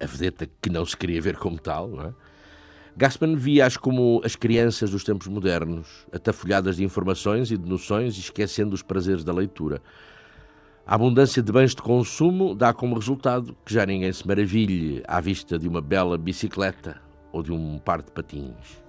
a 0.00 0.06
vedeta 0.06 0.48
que 0.60 0.68
não 0.68 0.84
se 0.84 0.96
queria 0.96 1.20
ver 1.20 1.36
como 1.36 1.58
tal, 1.58 1.88
não 1.88 2.04
é? 2.04 2.14
Gassman 2.96 3.36
via-as 3.36 3.76
como 3.76 4.22
as 4.24 4.36
crianças 4.36 4.90
dos 4.90 5.04
tempos 5.04 5.26
modernos, 5.26 6.06
atafolhadas 6.12 6.76
de 6.76 6.84
informações 6.84 7.50
e 7.50 7.56
de 7.56 7.68
noções 7.68 8.16
e 8.16 8.20
esquecendo 8.20 8.74
os 8.74 8.82
prazeres 8.82 9.24
da 9.24 9.32
leitura. 9.32 9.82
A 10.86 10.94
abundância 10.94 11.42
de 11.42 11.52
bens 11.52 11.74
de 11.74 11.82
consumo 11.82 12.54
dá 12.54 12.72
como 12.72 12.94
resultado 12.94 13.56
que 13.64 13.74
já 13.74 13.84
ninguém 13.84 14.12
se 14.12 14.26
maravilhe 14.26 15.02
à 15.06 15.20
vista 15.20 15.58
de 15.58 15.68
uma 15.68 15.80
bela 15.80 16.16
bicicleta 16.16 17.00
ou 17.32 17.42
de 17.42 17.52
um 17.52 17.78
par 17.78 18.00
de 18.00 18.10
patins. 18.10 18.85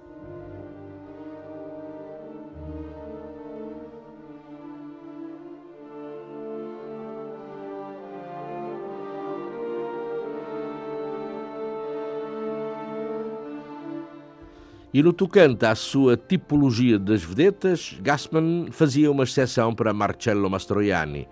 E 14.98 15.02
no 15.02 15.12
tocante 15.12 15.64
à 15.64 15.76
sua 15.76 16.16
tipologia 16.16 16.98
das 16.98 17.22
vedetas, 17.22 17.96
Gassman 18.02 18.66
fazia 18.72 19.08
uma 19.12 19.22
exceção 19.22 19.72
para 19.72 19.94
Marcello 19.94 20.50
Mastroianni, 20.50 21.28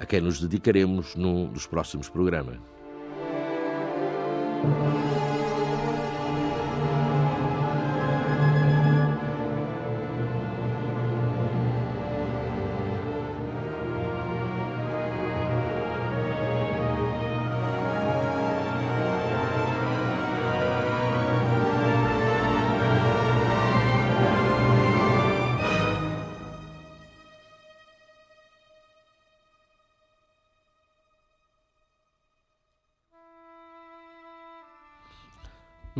a 0.00 0.06
quem 0.06 0.22
nos 0.22 0.40
dedicaremos 0.40 1.14
num 1.14 1.52
dos 1.52 1.66
próximos 1.66 2.08
programas. 2.08 2.56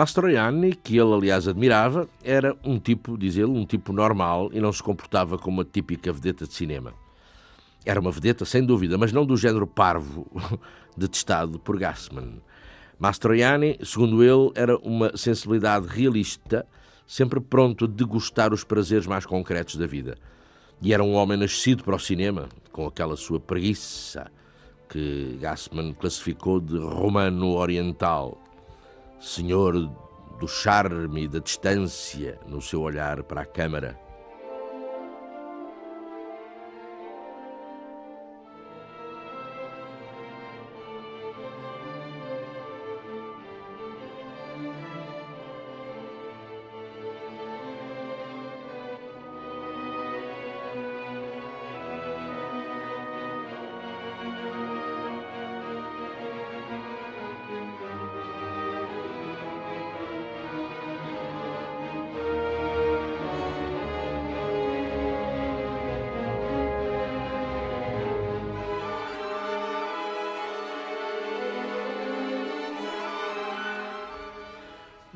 Mastroianni, 0.04 0.74
que 0.74 0.98
ele 0.98 1.14
aliás 1.14 1.48
admirava, 1.48 2.06
era 2.22 2.54
um 2.62 2.78
tipo, 2.78 3.16
diz 3.16 3.38
ele, 3.38 3.46
um 3.46 3.64
tipo 3.64 3.90
normal 3.90 4.50
e 4.52 4.60
não 4.60 4.70
se 4.70 4.82
comportava 4.82 5.38
como 5.38 5.56
uma 5.56 5.64
típica 5.64 6.12
vedeta 6.12 6.46
de 6.46 6.52
cinema. 6.52 6.92
Era 7.86 7.98
uma 7.98 8.10
vedeta, 8.10 8.44
sem 8.44 8.62
dúvida, 8.62 8.98
mas 8.98 9.12
não 9.12 9.24
do 9.24 9.34
género 9.34 9.66
parvo, 9.66 10.26
detestado 10.94 11.58
por 11.58 11.78
Gassman. 11.78 12.42
Mastroianni, 12.98 13.78
segundo 13.82 14.22
ele, 14.22 14.52
era 14.54 14.76
uma 14.76 15.16
sensibilidade 15.16 15.86
realista, 15.86 16.66
sempre 17.06 17.40
pronto 17.40 17.86
a 17.86 17.88
degustar 17.88 18.52
os 18.52 18.62
prazeres 18.62 19.06
mais 19.06 19.24
concretos 19.24 19.76
da 19.76 19.86
vida. 19.86 20.18
E 20.82 20.92
era 20.92 21.02
um 21.02 21.14
homem 21.14 21.38
nascido 21.38 21.82
para 21.82 21.96
o 21.96 21.98
cinema, 21.98 22.50
com 22.70 22.86
aquela 22.86 23.16
sua 23.16 23.40
preguiça 23.40 24.30
que 24.86 25.38
Gassman 25.40 25.94
classificou 25.94 26.60
de 26.60 26.76
romano-oriental, 26.76 28.43
senhor 29.20 29.74
do 30.38 30.48
charme 30.48 31.24
e 31.24 31.28
da 31.28 31.38
distância 31.38 32.38
no 32.46 32.60
seu 32.60 32.82
olhar 32.82 33.22
para 33.22 33.42
a 33.42 33.46
câmara. 33.46 34.03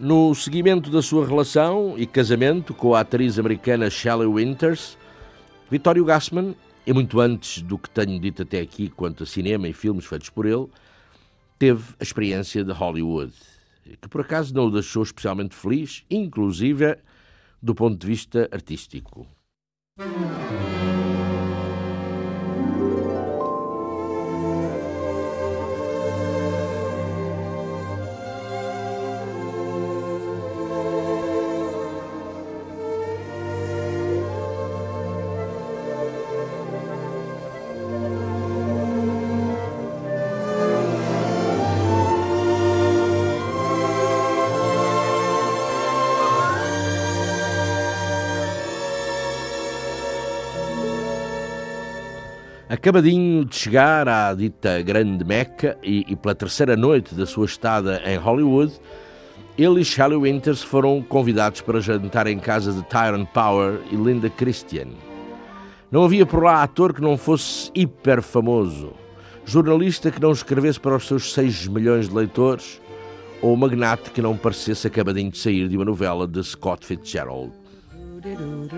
No 0.08 0.34
seguimento 0.34 0.88
da 0.88 1.02
sua 1.02 1.26
relação 1.26 1.92
e 1.98 2.06
casamento 2.06 2.72
com 2.72 2.94
a 2.94 3.00
atriz 3.00 3.38
americana 3.38 3.90
Shelley 3.90 4.26
Winters, 4.26 4.96
Vittorio 5.70 6.02
Gassman, 6.02 6.56
e 6.86 6.94
muito 6.94 7.20
antes 7.20 7.60
do 7.60 7.76
que 7.76 7.90
tenho 7.90 8.18
dito 8.18 8.40
até 8.40 8.58
aqui 8.58 8.88
quanto 8.88 9.24
a 9.24 9.26
cinema 9.26 9.68
e 9.68 9.74
filmes 9.74 10.06
feitos 10.06 10.30
por 10.30 10.46
ele, 10.46 10.66
teve 11.58 11.92
a 12.00 12.02
experiência 12.02 12.64
de 12.64 12.72
Hollywood, 12.72 13.34
que 14.00 14.08
por 14.08 14.22
acaso 14.22 14.54
não 14.54 14.68
o 14.68 14.70
deixou 14.70 15.02
especialmente 15.02 15.54
feliz, 15.54 16.02
inclusive 16.10 16.96
do 17.62 17.74
ponto 17.74 17.98
de 17.98 18.06
vista 18.06 18.48
artístico. 18.50 19.26
Acabadinho 52.78 53.44
de 53.44 53.56
chegar 53.56 54.08
à 54.08 54.32
dita 54.32 54.80
Grande 54.82 55.24
Meca 55.24 55.76
e, 55.82 56.04
e, 56.06 56.14
pela 56.14 56.32
terceira 56.32 56.76
noite 56.76 57.12
da 57.12 57.26
sua 57.26 57.44
estada 57.44 58.00
em 58.06 58.16
Hollywood, 58.16 58.72
ele 59.58 59.80
e 59.80 59.84
Shelley 59.84 60.16
Winters 60.16 60.62
foram 60.62 61.02
convidados 61.02 61.60
para 61.60 61.80
jantar 61.80 62.28
em 62.28 62.38
casa 62.38 62.72
de 62.72 62.80
Tyrone 62.84 63.28
Power 63.34 63.80
e 63.90 63.96
Linda 63.96 64.30
Christian. 64.30 64.90
Não 65.90 66.04
havia 66.04 66.24
por 66.24 66.44
lá 66.44 66.62
ator 66.62 66.94
que 66.94 67.00
não 67.00 67.18
fosse 67.18 67.68
hiper 67.74 68.22
famoso, 68.22 68.92
jornalista 69.44 70.12
que 70.12 70.22
não 70.22 70.30
escrevesse 70.30 70.78
para 70.78 70.94
os 70.94 71.04
seus 71.04 71.32
6 71.32 71.66
milhões 71.66 72.08
de 72.08 72.14
leitores, 72.14 72.80
ou 73.42 73.56
magnate 73.56 74.12
que 74.12 74.22
não 74.22 74.36
parecesse 74.36 74.86
acabadinho 74.86 75.32
de 75.32 75.38
sair 75.38 75.68
de 75.68 75.74
uma 75.74 75.84
novela 75.84 76.28
de 76.28 76.44
Scott 76.44 76.86
Fitzgerald. 76.86 77.50
I'm 78.20 78.68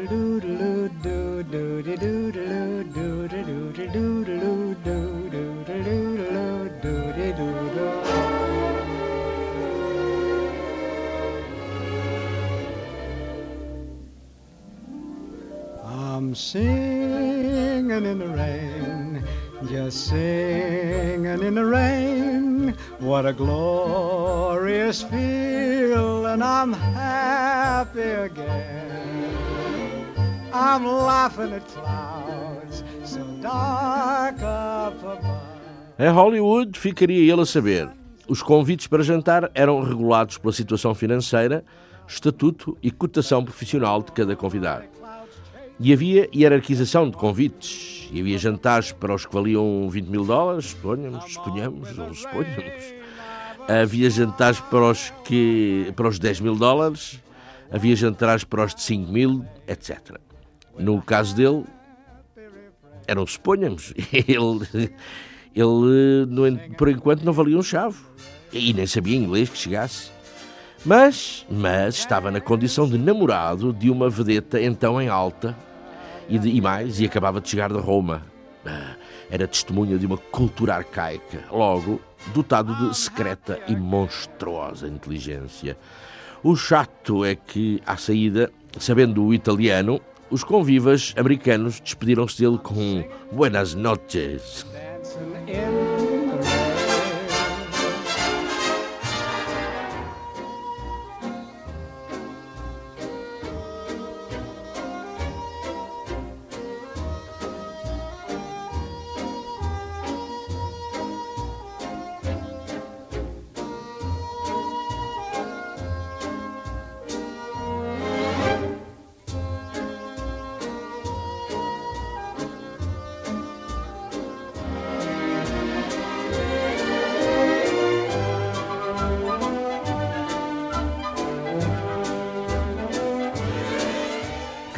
singing 16.34 17.90
in 17.90 18.18
the 18.18 18.28
rain, 18.28 19.24
just 19.70 20.08
singing 20.08 21.24
in 21.24 21.54
the 21.54 21.64
rain. 21.64 22.74
What 22.98 23.24
a 23.24 23.32
glorious 23.32 25.02
feel, 25.02 26.26
and 26.26 26.44
I'm 26.44 26.74
happy 26.74 27.49
again. 27.96 29.40
I'm 30.52 30.84
laughing 30.84 31.52
at 31.52 31.66
clouds 31.68 32.82
so 33.04 33.24
dark 33.40 34.36
up 34.42 34.98
above. 35.04 35.50
Em 35.98 36.08
Hollywood, 36.08 36.78
ficaria 36.78 37.30
ele 37.30 37.42
a 37.42 37.46
saber. 37.46 37.88
Os 38.26 38.42
convites 38.42 38.86
para 38.86 39.02
jantar 39.02 39.50
eram 39.54 39.82
regulados 39.82 40.38
pela 40.38 40.52
situação 40.52 40.94
financeira, 40.94 41.64
estatuto 42.08 42.76
e 42.82 42.90
cotação 42.90 43.44
profissional 43.44 44.02
de 44.02 44.12
cada 44.12 44.34
convidado. 44.34 44.84
E 45.78 45.92
havia 45.92 46.28
hierarquização 46.34 47.10
de 47.10 47.16
convites. 47.16 48.08
E 48.12 48.20
havia 48.20 48.38
jantares 48.38 48.92
para 48.92 49.14
os 49.14 49.24
que 49.26 49.34
valiam 49.34 49.88
20 49.88 50.06
mil 50.06 50.24
dólares, 50.24 50.66
suponhamos, 50.66 51.32
suponhamos, 51.32 51.98
ou 51.98 52.14
suponhamos. 52.14 52.94
Havia 53.68 54.10
jantares 54.10 54.60
para 54.60 54.90
os, 54.90 55.12
que, 55.24 55.92
para 55.94 56.08
os 56.08 56.18
10 56.18 56.40
mil 56.40 56.54
dólares, 56.56 57.20
havia 57.70 57.94
jantares 57.96 58.44
para 58.44 58.64
os 58.64 58.74
de 58.74 58.82
5 58.82 59.10
mil, 59.10 59.44
etc. 59.66 60.18
No 60.78 61.00
caso 61.02 61.34
dele, 61.34 61.64
eram 63.06 63.26
suponhamos. 63.26 63.92
Ele, 65.52 65.74
ele 66.36 66.74
por 66.78 66.88
enquanto, 66.88 67.24
não 67.24 67.32
valia 67.32 67.58
um 67.58 67.62
chave. 67.62 67.98
E 68.52 68.72
nem 68.72 68.86
sabia 68.86 69.16
inglês 69.16 69.48
que 69.48 69.58
chegasse. 69.58 70.12
Mas, 70.84 71.44
mas 71.50 71.96
estava 71.96 72.30
na 72.30 72.40
condição 72.40 72.88
de 72.88 72.96
namorado 72.96 73.72
de 73.72 73.90
uma 73.90 74.08
vedeta 74.08 74.62
então 74.62 75.02
em 75.02 75.08
alta 75.08 75.56
e, 76.28 76.38
de, 76.38 76.48
e 76.48 76.60
mais, 76.60 77.00
e 77.00 77.04
acabava 77.04 77.40
de 77.40 77.48
chegar 77.48 77.72
de 77.72 77.80
Roma. 77.80 78.22
Ah, 78.64 78.94
era 79.28 79.48
testemunha 79.48 79.98
de 79.98 80.06
uma 80.06 80.16
cultura 80.16 80.76
arcaica, 80.76 81.44
logo 81.50 82.00
dotado 82.32 82.74
de 82.76 82.96
secreta 82.96 83.58
e 83.66 83.74
monstruosa 83.74 84.86
inteligência. 84.86 85.76
O 86.42 86.56
chato 86.56 87.22
é 87.22 87.34
que, 87.34 87.82
à 87.86 87.98
saída, 87.98 88.50
sabendo 88.78 89.22
o 89.22 89.34
italiano, 89.34 90.00
os 90.30 90.42
convivas 90.42 91.12
americanos 91.18 91.80
despediram-se 91.80 92.40
dele 92.40 92.58
com 92.58 93.04
Buenas 93.30 93.74
noches. 93.74 94.64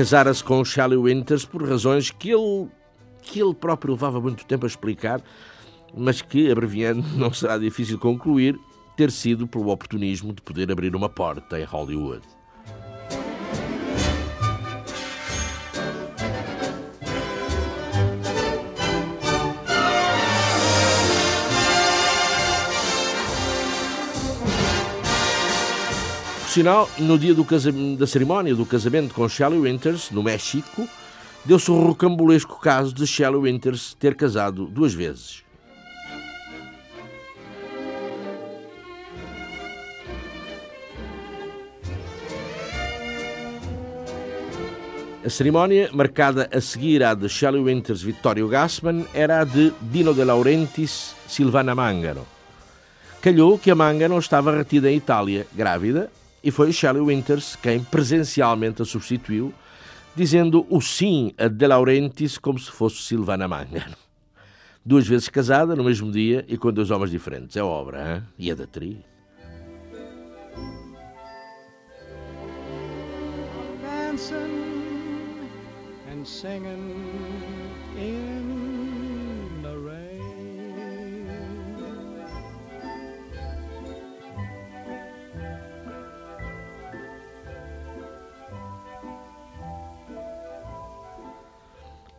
Casara-se 0.03 0.43
com 0.43 0.65
Shelley 0.65 0.99
Winters 0.99 1.45
por 1.45 1.62
razões 1.62 2.11
que 2.11 2.33
ele, 2.33 2.69
que 3.23 3.41
ele 3.41 3.55
próprio 3.55 3.93
levava 3.93 4.21
muito 4.21 4.45
tempo 4.45 4.67
a 4.67 4.69
explicar, 4.69 5.23
mas 5.97 6.21
que, 6.21 6.51
abreviando, 6.51 7.05
não 7.17 7.33
será 7.33 7.57
difícil 7.57 8.01
concluir, 8.01 8.59
ter 8.97 9.12
sido 9.12 9.47
pelo 9.47 9.69
oportunismo 9.69 10.33
de 10.33 10.43
poder 10.43 10.73
abrir 10.73 10.97
uma 10.97 11.09
porta 11.09 11.57
em 11.57 11.62
Hollywood. 11.62 12.21
sinal, 26.53 26.87
no 26.99 27.17
dia 27.17 27.35
da 27.97 28.07
cerimónia 28.07 28.55
do 28.55 28.67
casamento 28.67 29.15
com 29.15 29.27
Shelley 29.27 29.59
Winters, 29.59 30.11
no 30.11 30.23
México, 30.23 30.87
deu-se 31.47 31.71
o 31.71 31.75
um 31.75 31.87
rocambolesco 31.87 32.61
caso 32.61 32.93
de 32.93 33.07
Shelley 33.07 33.41
Winters 33.41 33.97
ter 33.99 34.15
casado 34.15 34.67
duas 34.67 34.93
vezes. 34.93 35.43
A 45.25 45.31
cerimónia, 45.31 45.88
marcada 45.95 46.51
a 46.53 46.61
seguir 46.61 47.03
à 47.03 47.15
de 47.15 47.31
Shelley 47.31 47.62
Winters 47.62 48.03
Vittorio 48.03 48.47
Gassman, 48.47 49.07
era 49.15 49.41
a 49.41 49.45
de 49.45 49.73
Dino 49.81 50.12
De 50.12 50.23
Laurentiis 50.23 51.15
Silvana 51.27 51.75
Mangano. 51.75 52.27
Calhou 53.23 53.59
que 53.59 53.71
a 53.71 53.75
Mangano 53.75 54.19
estava 54.19 54.55
retida 54.55 54.91
em 54.91 54.97
Itália, 54.97 55.47
grávida, 55.55 56.11
e 56.43 56.51
foi 56.51 56.73
Shelley 56.73 57.03
Winters 57.03 57.57
quem 57.57 57.83
presencialmente 57.83 58.83
a 58.83 58.85
substituiu, 58.85 59.53
dizendo 60.15 60.67
o 60.69 60.81
sim 60.81 61.33
a 61.39 61.49
De 61.49 61.67
Laurentiis 61.67 62.39
como 62.39 62.59
se 62.59 62.71
fosse 62.71 62.97
Silvana 63.03 63.49
Mangano. 63.49 63.97
Duas 64.85 65.07
vezes 65.07 65.29
casada, 65.29 65.77
no 65.77 65.85
mesmo 65.85 66.11
dia 66.11 66.45
e 66.49 66.59
com 66.59 66.73
dois 66.73 66.91
homens 66.91 67.11
diferentes. 67.11 67.57
É 67.57 67.63
obra, 67.63 68.17
hein? 68.17 68.23
e 68.39 68.51
é 68.51 68.55
da 68.55 68.65
atriz. 68.65 68.97
dancing 74.13 75.49
and 76.11 76.27
singing 76.27 77.32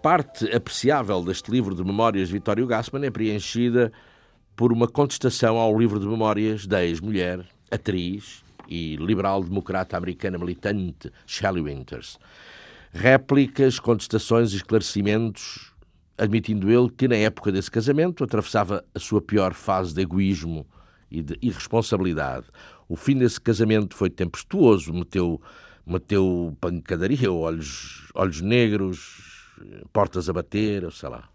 Parte 0.03 0.53
apreciável 0.53 1.23
deste 1.23 1.49
livro 1.49 1.73
de 1.73 1.81
memórias 1.81 2.27
de 2.27 2.33
Vitório 2.33 2.67
Gassman 2.67 3.05
é 3.05 3.09
preenchida 3.09 3.89
por 4.53 4.73
uma 4.73 4.85
contestação 4.85 5.55
ao 5.55 5.79
livro 5.79 5.97
de 5.97 6.05
memórias 6.05 6.67
da 6.67 6.83
ex-mulher, 6.83 7.45
atriz 7.71 8.43
e 8.67 8.97
liberal-democrata 8.97 9.95
americana 9.95 10.37
militante 10.37 11.09
Shelley 11.25 11.63
Winters. 11.63 12.19
Réplicas, 12.91 13.79
contestações 13.79 14.51
e 14.51 14.57
esclarecimentos, 14.57 15.71
admitindo 16.17 16.69
ele 16.69 16.89
que 16.89 17.07
na 17.07 17.15
época 17.15 17.49
desse 17.49 17.71
casamento 17.71 18.25
atravessava 18.25 18.83
a 18.93 18.99
sua 18.99 19.21
pior 19.21 19.53
fase 19.53 19.93
de 19.93 20.01
egoísmo 20.01 20.67
e 21.09 21.21
de 21.21 21.37
irresponsabilidade. 21.41 22.47
O 22.89 22.97
fim 22.97 23.17
desse 23.17 23.39
casamento 23.39 23.95
foi 23.95 24.09
tempestuoso, 24.09 24.91
meteu, 24.91 25.41
meteu 25.87 26.57
pancadaria, 26.59 27.31
olhos, 27.31 28.11
olhos 28.13 28.41
negros, 28.41 29.32
portas 29.91 30.29
a 30.29 30.33
bater, 30.33 30.91
sei 30.91 31.09
lá. 31.09 31.29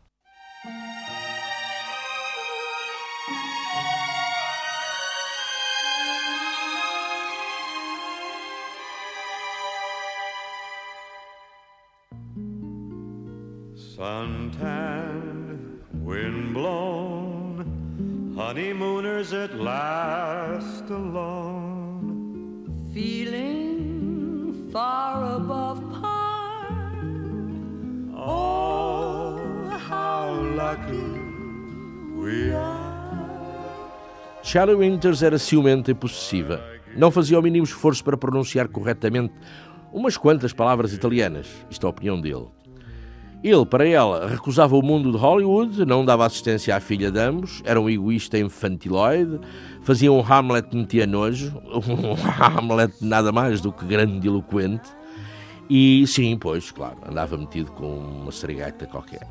Suntanned, 13.97 15.83
wind-blown, 16.05 17.65
honeymooners 18.37 19.33
at 19.33 19.55
last 19.59 20.89
alone. 20.89 22.63
Feeling 22.95 24.71
far 24.71 25.25
above 25.35 25.81
par. 25.81 25.88
Oh. 28.29 28.59
Shelley 34.43 34.77
Winters 34.77 35.23
era 35.23 35.39
ciumenta 35.39 35.91
e 35.91 35.95
possessiva. 35.95 36.63
Não 36.97 37.11
fazia 37.11 37.39
o 37.39 37.43
mínimo 37.43 37.65
esforço 37.65 38.03
para 38.03 38.17
pronunciar 38.17 38.67
corretamente 38.69 39.35
umas 39.93 40.17
quantas 40.17 40.55
palavras 40.55 40.95
italianas. 40.95 41.47
Isto 41.71 41.85
é 41.85 41.87
a 41.87 41.91
opinião 41.91 42.19
dele. 42.19 42.47
Ele, 43.45 43.67
para 43.67 43.87
ela, 43.87 44.27
recusava 44.27 44.75
o 44.75 44.83
mundo 44.83 45.13
de 45.13 45.19
Hollywood, 45.19 45.85
não 45.85 46.03
dava 46.03 46.25
assistência 46.25 46.75
à 46.75 46.81
filha 46.81 47.11
de 47.11 47.21
ambos, 47.21 47.63
era 47.65 47.81
um 47.81 47.91
egoísta 47.91 48.39
infantiloide, 48.39 49.39
fazia 49.83 50.11
um 50.11 50.21
Hamlet 50.21 50.75
metia 50.75 51.07
nojo, 51.07 51.53
um 51.71 52.15
Hamlet 52.43 52.95
nada 53.01 53.31
mais 53.31 53.61
do 53.61 53.71
que 53.71 53.85
grandiloquente, 53.85 54.89
e 55.69 56.07
sim, 56.07 56.37
pois, 56.39 56.71
claro, 56.71 56.97
andava 57.09 57.37
metido 57.37 57.71
com 57.73 57.99
uma 57.99 58.33
serigata 58.33 58.87
qualquer. 58.87 59.27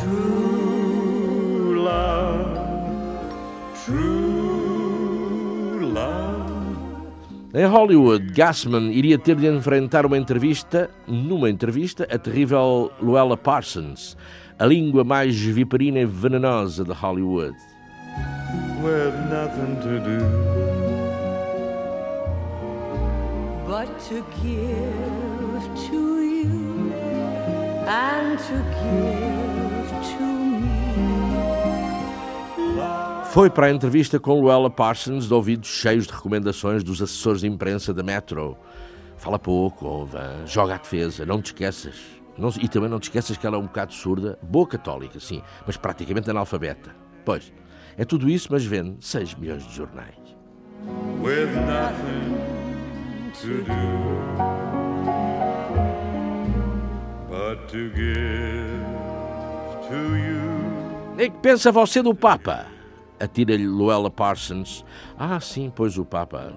True 0.00 1.74
love, 1.74 2.58
true 3.84 5.80
love. 5.80 6.56
Em 7.54 7.64
Hollywood, 7.64 8.32
Gassman 8.32 8.92
iria 8.92 9.18
ter 9.18 9.36
de 9.36 9.46
enfrentar 9.46 10.04
uma 10.04 10.18
entrevista, 10.18 10.90
numa 11.06 11.48
entrevista, 11.48 12.06
a 12.10 12.18
terrível 12.18 12.92
Luella 13.00 13.36
Parsons, 13.36 14.16
a 14.58 14.66
língua 14.66 15.04
mais 15.04 15.34
viperina 15.38 16.00
e 16.00 16.04
venenosa 16.04 16.84
de 16.84 16.92
Hollywood. 16.92 17.56
with 18.86 19.14
nothing 19.28 19.80
to 19.80 19.98
do. 19.98 20.55
But 23.86 23.98
to 24.08 24.24
give 24.42 25.88
to 25.88 26.20
you 26.22 26.92
and 27.86 28.36
to 28.38 28.56
give 28.82 30.16
to 30.18 30.24
me. 30.24 30.66
Foi 33.32 33.50
para 33.50 33.66
a 33.66 33.70
entrevista 33.70 34.18
com 34.18 34.40
Luella 34.40 34.70
Parsons 34.70 35.26
de 35.28 35.34
ouvidos 35.34 35.68
cheios 35.68 36.06
de 36.06 36.12
recomendações 36.12 36.82
dos 36.82 37.02
assessores 37.02 37.40
de 37.42 37.46
imprensa 37.46 37.92
da 37.92 38.02
Metro. 38.02 38.56
Fala 39.18 39.38
pouco, 39.38 39.86
ouve, 39.86 40.16
joga 40.46 40.74
à 40.74 40.78
defesa, 40.78 41.24
não 41.26 41.40
te 41.42 41.46
esqueças. 41.46 41.96
Não- 42.38 42.50
e 42.60 42.68
também 42.68 42.88
não 42.88 42.98
te 43.00 43.04
esqueças 43.04 43.36
que 43.36 43.46
ela 43.46 43.56
é 43.56 43.58
um 43.58 43.62
bocado 43.66 43.92
surda, 43.94 44.38
boa 44.42 44.66
católica, 44.66 45.18
sim, 45.20 45.42
mas 45.66 45.76
praticamente 45.76 46.30
analfabeta. 46.30 46.94
Pois, 47.24 47.52
é 47.96 48.04
tudo 48.04 48.28
isso, 48.28 48.48
mas 48.50 48.64
vende 48.64 48.96
6 49.04 49.34
milhões 49.34 49.66
de 49.66 49.74
jornais. 49.74 50.14
with 51.22 51.48
nothing 51.66 52.55
to 53.40 53.62
do 53.62 54.16
but 57.28 57.68
to 57.68 57.90
give 57.90 58.86
to 59.88 60.16
you. 60.16 61.16
E 61.18 61.30
que 61.30 61.38
pensa 61.38 61.70
você 61.70 62.02
do 62.02 62.14
Papa? 62.14 62.66
Atira-lhe 63.18 63.66
Luella 63.66 64.10
Parsons. 64.10 64.84
Ah, 65.18 65.40
sim, 65.40 65.72
pois 65.74 65.96
o 65.96 66.04
Papa. 66.04 66.52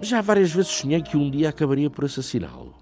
Já 0.00 0.20
várias 0.20 0.52
vezes 0.52 0.70
sonhei 0.70 1.00
que 1.02 1.16
um 1.16 1.30
dia 1.30 1.48
acabaria 1.48 1.88
por 1.88 2.04
assassiná-lo. 2.04 2.74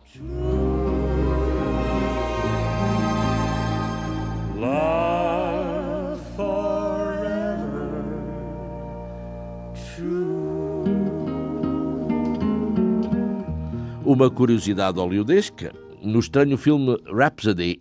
Uma 14.07 14.31
curiosidade 14.31 14.99
hollywoodesca. 14.99 15.73
No 16.03 16.19
estranho 16.19 16.59
filme 16.59 16.95
Rhapsody, 17.07 17.81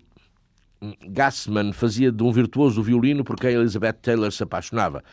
Gassman 1.05 1.74
fazia 1.74 2.13
de 2.13 2.24
um 2.24 2.32
virtuoso 2.32 2.82
violino 2.82 3.26
por 3.26 3.36
quem 3.36 3.51
Elizabeth 3.51 3.97
Taylor 4.01 4.32
se 4.32 4.41
apaixonava. 4.41 5.03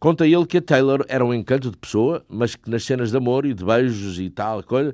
Conta 0.00 0.26
ele 0.26 0.44
que 0.46 0.58
a 0.58 0.60
Taylor 0.60 1.04
era 1.08 1.24
um 1.24 1.32
encanto 1.32 1.70
de 1.70 1.76
pessoa, 1.76 2.24
mas 2.28 2.56
que 2.56 2.68
nas 2.68 2.82
cenas 2.82 3.12
de 3.12 3.16
amor 3.16 3.46
e 3.46 3.54
de 3.54 3.64
beijos 3.64 4.18
e 4.18 4.28
tal 4.30 4.60
coisa, 4.64 4.92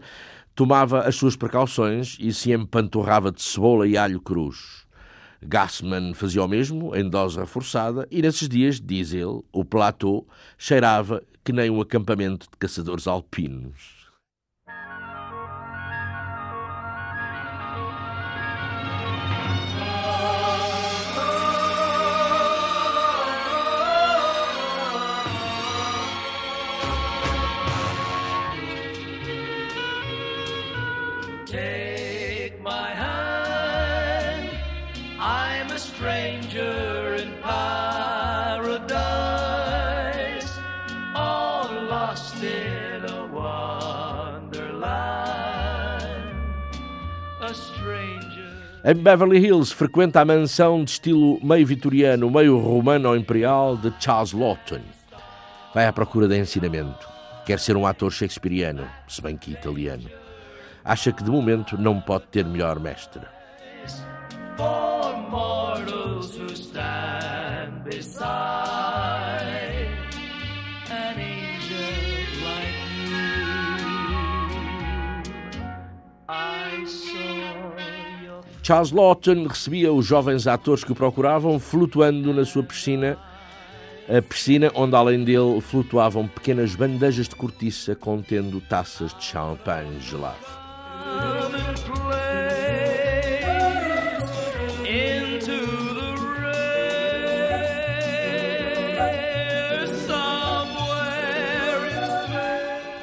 tomava 0.55 1.01
as 1.01 1.17
suas 1.17 1.35
precauções 1.35 2.19
e 2.21 2.31
se 2.35 2.53
empanturrava 2.53 3.33
de 3.33 3.41
cebola 3.41 3.89
e 3.89 3.97
alho 3.97 4.21
cruz. 4.21 4.85
Gassman 5.43 6.13
fazia 6.13 6.45
o 6.45 6.49
mesmo, 6.49 6.95
em 6.95 7.09
dose 7.09 7.39
reforçada, 7.39 8.07
e 8.11 8.21
nesses 8.21 8.51
dias, 8.51 8.79
diz 8.79 9.15
ele, 9.15 9.41
o 9.51 9.65
platô 9.65 10.27
cheirava 10.59 11.23
que 11.43 11.55
nem 11.55 11.71
um 11.71 11.81
acampamento 11.81 12.47
de 12.51 12.59
caçadores 12.59 13.07
alpinos. 13.07 14.04
Em 48.87 48.95
Beverly 48.95 49.39
Hills 49.39 49.73
frequenta 49.73 50.21
a 50.21 50.27
mansão 50.27 50.85
de 50.85 50.91
estilo 50.91 51.41
meio 51.43 51.67
vitoriano, 51.67 52.31
meio 52.31 52.59
romano-imperial 52.59 53.79
de 53.79 53.91
Charles 53.99 54.35
Lawton. 54.35 54.83
Vai 55.75 55.87
à 55.87 55.93
procura 55.93 56.29
de 56.29 56.39
ensinamento. 56.39 57.09
Quer 57.47 57.59
ser 57.59 57.79
um 57.79 57.87
ator 57.87 58.13
shakespeariano, 58.13 58.87
se 59.09 59.23
bem 59.23 59.39
que 59.39 59.53
italiano. 59.53 60.11
acha 60.85 61.11
que 61.13 61.25
de 61.25 61.31
momento 61.31 61.79
não 61.79 61.99
pode 61.99 62.27
ter 62.27 62.45
melhor 62.45 62.79
mestre. 62.79 63.23
Charles 78.67 78.93
Lawton 78.93 79.47
recebia 79.47 79.93
os 79.93 80.07
jovens 80.07 80.47
atores 80.47 80.83
que 80.83 80.91
o 80.91 80.95
procuravam 80.95 81.61
flutuando 81.61 82.33
na 82.33 82.47
sua 82.47 82.63
piscina, 82.63 83.19
a 84.09 84.23
piscina 84.23 84.73
onde 84.75 84.97
além 84.97 85.23
dele 85.23 85.61
flutuavam 85.61 86.27
pequenas 86.27 86.75
bandejas 86.75 87.29
de 87.29 87.37
cortiça 87.37 87.95
contendo 87.95 88.63
taças 88.63 89.13
de 89.19 89.23
champanhe 89.23 90.01
gelado. 90.01 90.39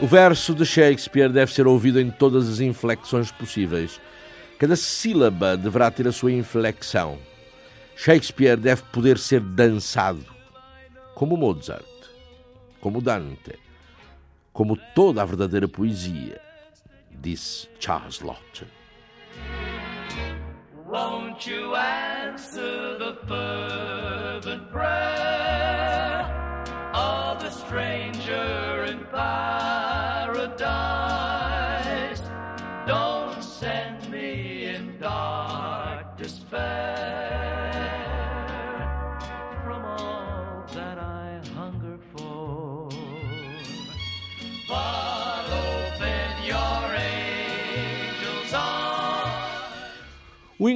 O 0.01 0.07
verso 0.07 0.55
de 0.55 0.65
Shakespeare 0.65 1.29
deve 1.29 1.53
ser 1.53 1.67
ouvido 1.67 2.01
em 2.01 2.09
todas 2.09 2.49
as 2.49 2.59
inflexões 2.59 3.31
possíveis. 3.31 4.01
Cada 4.61 4.75
sílaba 4.75 5.57
deverá 5.57 5.89
ter 5.89 6.07
a 6.07 6.11
sua 6.11 6.31
inflexão. 6.31 7.17
Shakespeare 7.95 8.55
deve 8.55 8.83
poder 8.91 9.17
ser 9.17 9.39
dançado, 9.39 10.23
como 11.15 11.35
Mozart, 11.35 11.83
como 12.79 13.01
Dante, 13.01 13.57
como 14.53 14.77
toda 14.93 15.23
a 15.23 15.25
verdadeira 15.25 15.67
poesia, 15.67 16.39
disse 17.09 17.67
Charles 17.79 18.19
Lawton. 18.19 18.67
Won't 20.87 21.49
you 21.49 21.73
answer 21.75 22.99
the 22.99 23.17
fervent 23.27 24.71
prayer 24.71 25.00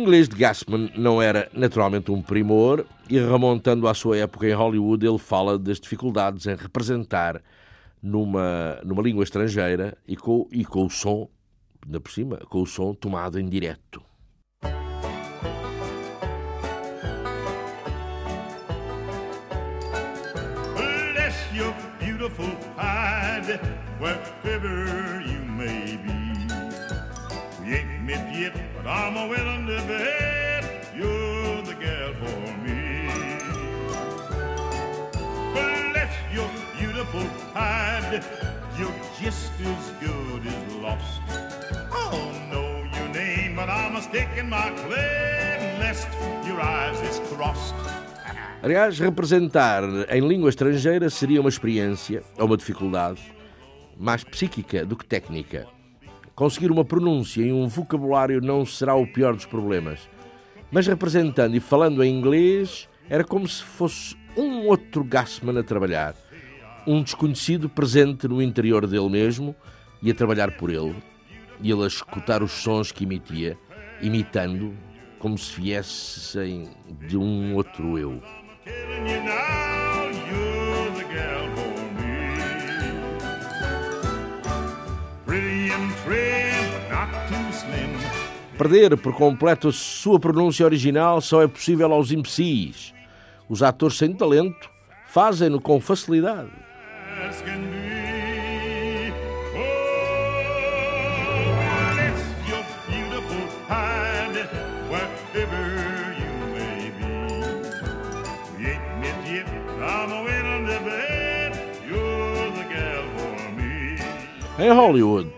inglês 0.06 0.30
de 0.30 0.36
Gassman 0.36 0.92
não 0.96 1.20
era 1.20 1.50
naturalmente 1.52 2.12
um 2.12 2.22
primor 2.22 2.86
e, 3.10 3.18
remontando 3.18 3.88
à 3.88 3.94
sua 3.96 4.18
época 4.18 4.48
em 4.48 4.54
Hollywood, 4.54 5.04
ele 5.04 5.18
fala 5.18 5.58
das 5.58 5.80
dificuldades 5.80 6.46
em 6.46 6.56
representar 6.56 7.42
numa, 8.04 8.80
numa 8.84 9.02
língua 9.02 9.24
estrangeira 9.24 9.98
e 10.08 10.16
com, 10.16 10.48
e 10.52 10.64
com 10.64 10.86
o 10.86 10.90
som, 10.92 11.28
ainda 11.84 12.00
por 12.00 12.12
cima, 12.12 12.38
com 12.50 12.62
o 12.62 12.68
som 12.68 12.94
tomado 12.94 13.40
em 13.40 13.50
direto. 13.50 14.00
Bless 20.76 21.36
your 21.52 21.74
beautiful 22.00 22.56
hide 22.78 23.60
yet, 28.40 28.54
but 28.76 28.88
I'm 28.88 29.16
a 29.18 29.28
willing 29.28 29.66
to 29.68 29.82
bet 29.88 30.64
you're 30.96 31.62
the 31.64 31.76
gal 31.76 32.14
for 32.22 32.58
me. 32.64 33.08
Bless 35.54 36.14
your 36.34 36.50
beautiful 36.78 37.26
hide, 37.54 38.24
you're 38.78 38.92
just 39.22 39.52
as 39.62 39.86
good 40.00 40.46
as 40.46 40.74
lost. 40.76 41.22
I 41.92 42.10
don't 42.12 42.50
know 42.52 42.84
your 42.98 43.10
name, 43.14 43.56
but 43.56 43.70
I'm 43.70 43.96
a 43.96 44.02
sticking 44.02 44.50
my 44.50 44.70
claim 44.72 45.80
lest 45.80 46.08
your 46.46 46.60
eyes 46.62 47.00
is 47.02 47.20
crossed. 47.30 47.76
Aliás, 48.62 49.00
representar 49.00 49.84
em 50.10 50.28
língua 50.28 50.50
estrangeira 50.50 51.10
seria 51.10 51.40
uma 51.40 51.50
experiência, 51.50 52.24
ou 52.38 52.48
uma 52.48 52.58
dificuldade, 52.58 53.22
mais 53.98 54.24
psíquica 54.24 54.84
do 54.84 54.96
que 54.96 55.06
técnica. 55.06 55.68
Conseguir 56.36 56.70
uma 56.70 56.84
pronúncia 56.84 57.42
e 57.42 57.54
um 57.54 57.66
vocabulário 57.66 58.42
não 58.42 58.66
será 58.66 58.94
o 58.94 59.08
pior 59.08 59.34
dos 59.34 59.46
problemas. 59.46 60.10
Mas 60.70 60.86
representando 60.86 61.56
e 61.56 61.62
falando 61.62 62.04
em 62.04 62.14
inglês, 62.14 62.90
era 63.10 63.24
como 63.24 63.48
se 63.48 63.64
fosse 63.64 64.18
um 64.36 64.68
outro 64.68 65.02
Gassman 65.02 65.58
a 65.58 65.64
trabalhar. 65.64 66.14
Um 66.86 67.02
desconhecido 67.02 67.70
presente 67.70 68.28
no 68.28 68.42
interior 68.42 68.86
dele 68.86 69.08
mesmo 69.08 69.56
e 70.04 70.12
a 70.12 70.14
trabalhar 70.14 70.52
por 70.58 70.70
ele. 70.70 70.96
E 71.62 71.72
ele 71.72 71.86
a 71.86 71.88
escutar 71.88 72.44
os 72.44 72.52
sons 72.52 72.92
que 72.92 73.06
emitia, 73.06 73.58
imitando, 74.02 74.76
como 75.20 75.38
se 75.38 75.60
viessem 75.60 76.70
de 77.08 77.16
um 77.16 77.56
outro 77.56 77.98
eu. 77.98 78.22
Perder 88.58 88.96
por 88.96 89.14
completo 89.14 89.68
a 89.68 89.74
sua 89.74 90.18
pronúncia 90.18 90.66
original 90.66 91.20
só 91.20 91.42
é 91.42 91.48
possível 91.48 91.92
aos 91.92 92.12
imbecis. 92.12 92.94
Os 93.50 93.62
atores 93.62 93.98
sem 93.98 94.14
talento 94.14 94.70
fazem-no 95.08 95.60
com 95.60 95.80
facilidade. 95.82 96.52
Em 114.58 114.72
Hollywood, 114.72 115.30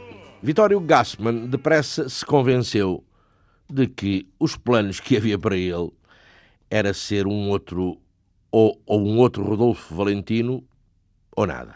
Vittorio 0.44 0.80
Gassman 0.80 1.48
depressa 1.48 2.08
se 2.08 2.24
convenceu 2.24 3.04
de 3.70 3.88
que 3.88 4.28
os 4.40 4.56
planos 4.56 5.00
que 5.00 5.18
havia 5.18 5.38
para 5.38 5.56
ele 5.56 5.92
era 6.70 6.94
ser 6.94 7.28
um 7.28 7.50
outro 7.50 7.98
ou, 8.52 8.82
ou 8.86 9.02
um 9.02 9.18
outro 9.20 9.44
Rodolfo 9.44 9.96
Valentino 9.96 10.64
ou 11.36 11.46
nada. 11.46 11.76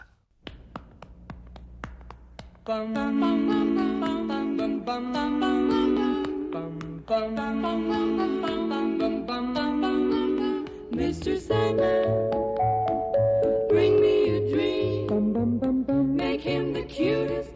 Mr. 10.92 11.38
Sandman, 11.38 12.30
bring 13.68 14.00
me 14.00 14.36
a 14.36 14.50
dream. 14.50 16.16
Make 16.16 16.40
him 16.40 16.72
the 16.72 16.84
cutest 16.84 17.51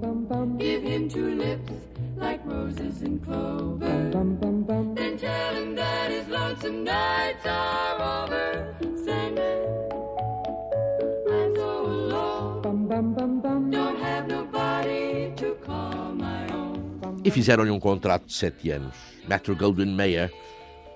Give 0.00 0.82
him 0.82 1.08
two 1.10 1.34
lips 1.34 1.72
like 2.16 2.40
roses 2.46 3.02
and 3.02 3.22
clover. 3.22 4.10
Then 4.94 5.18
tell 5.18 5.54
him 5.54 5.74
that 5.74 6.10
his 6.10 6.26
lonesome 6.28 6.84
nights 6.84 7.44
are 7.44 8.24
over. 8.24 8.74
Sandman, 9.04 9.58
I'm 11.30 11.54
so 11.54 11.86
alone. 11.86 13.70
Don't 13.70 13.98
have 14.00 14.26
nobody 14.26 15.32
to 15.36 15.54
call 15.66 16.14
my 16.14 16.48
own. 16.48 17.20
E 17.22 17.30
fizeram-lhe 17.30 17.70
um 17.70 17.78
contrato 17.78 18.24
de 18.26 18.32
sete 18.32 18.72
anos. 18.72 18.96
Metro 19.28 19.54
Goldwyn 19.54 19.94
Mayer, 19.94 20.30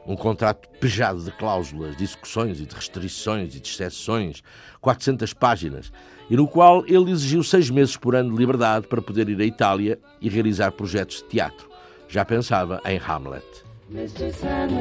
um 0.07 0.17
contrato 0.17 0.69
pejado 0.79 1.23
de 1.23 1.31
cláusulas, 1.33 1.97
de 1.97 2.05
execuções 2.05 2.61
e 2.61 2.67
de 2.67 2.75
restrições 2.75 3.55
e 3.55 3.61
de 3.61 3.69
exceções, 3.69 4.43
400 4.81 5.33
páginas, 5.33 5.93
e 6.29 6.37
no 6.37 6.47
qual 6.47 6.85
ele 6.87 7.11
exigiu 7.11 7.43
seis 7.43 7.71
meses 7.71 7.97
por 7.97 8.15
ano 8.15 8.33
de 8.33 8.39
liberdade 8.39 8.87
para 8.87 9.03
poder 9.03 9.29
ir 9.29 9.41
à 9.41 9.45
Itália 9.45 9.99
e 10.21 10.29
realizar 10.29 10.73
projetos 10.73 11.19
de 11.19 11.25
teatro. 11.25 11.69
Já 12.09 12.25
pensava 12.25 12.81
em 12.85 12.99
Hamlet. 12.99 13.45
Mr. 13.91 14.33
Sandman, 14.33 14.79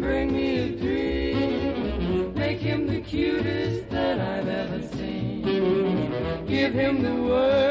bring 0.00 0.32
me 0.32 0.58
a 0.58 0.68
dream. 0.76 2.32
Make 2.34 2.60
him 2.62 2.86
the 2.86 3.00
cutest 3.00 3.88
that 3.90 4.18
I've 4.18 4.48
ever 4.48 4.82
seen. 4.82 5.42
Give 6.46 6.72
him 6.72 7.02
the 7.02 7.14
word 7.22 7.65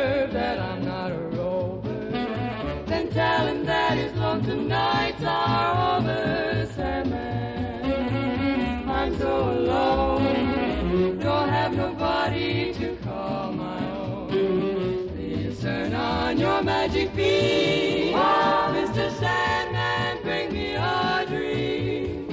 Mr. 18.74 19.10
Sandman, 19.12 20.22
bring 20.24 20.50
me 20.54 20.76
a 20.78 21.26
dream. 21.26 22.28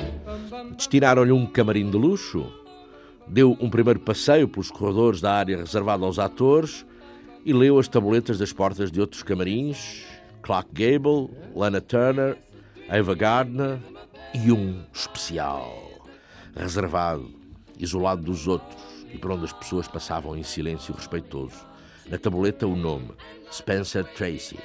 Destinaram-lhe 0.77 1.33
um 1.33 1.47
camarim 1.47 1.91
de 1.91 1.97
luxo, 1.97 2.47
deu 3.27 3.57
um 3.61 3.69
primeiro 3.69 3.99
passeio 3.99 4.47
pelos 4.47 4.71
corredores 4.71 5.21
da 5.21 5.33
área 5.35 5.57
reservada 5.57 6.05
aos 6.05 6.19
atores 6.19 6.87
e 7.45 7.53
leu 7.53 7.79
as 7.79 7.89
tabuletas 7.89 8.39
das 8.39 8.53
portas 8.53 8.93
de 8.93 9.01
outros 9.01 9.25
camarins, 9.25 10.05
Clark 10.43 10.71
Gable, 10.73 11.31
Lana 11.57 11.81
Turner, 11.81 12.39
Ava 12.89 13.15
Gardner 13.15 13.81
e 14.33 14.53
um 14.53 14.85
especial, 14.93 15.77
reservado, 16.55 17.29
isolado 17.79 18.23
dos 18.23 18.47
outros 18.47 18.81
e 19.13 19.19
por 19.19 19.33
onde 19.33 19.45
as 19.45 19.53
pessoas 19.53 19.89
passavam 19.89 20.37
em 20.37 20.45
silêncio 20.45 20.95
respeitoso. 20.95 21.72
Na 22.07 22.19
tabuleta 22.19 22.67
o 22.67 22.77
nome, 22.77 23.11
Spencer 23.51 24.05
Tracy. 24.05 24.59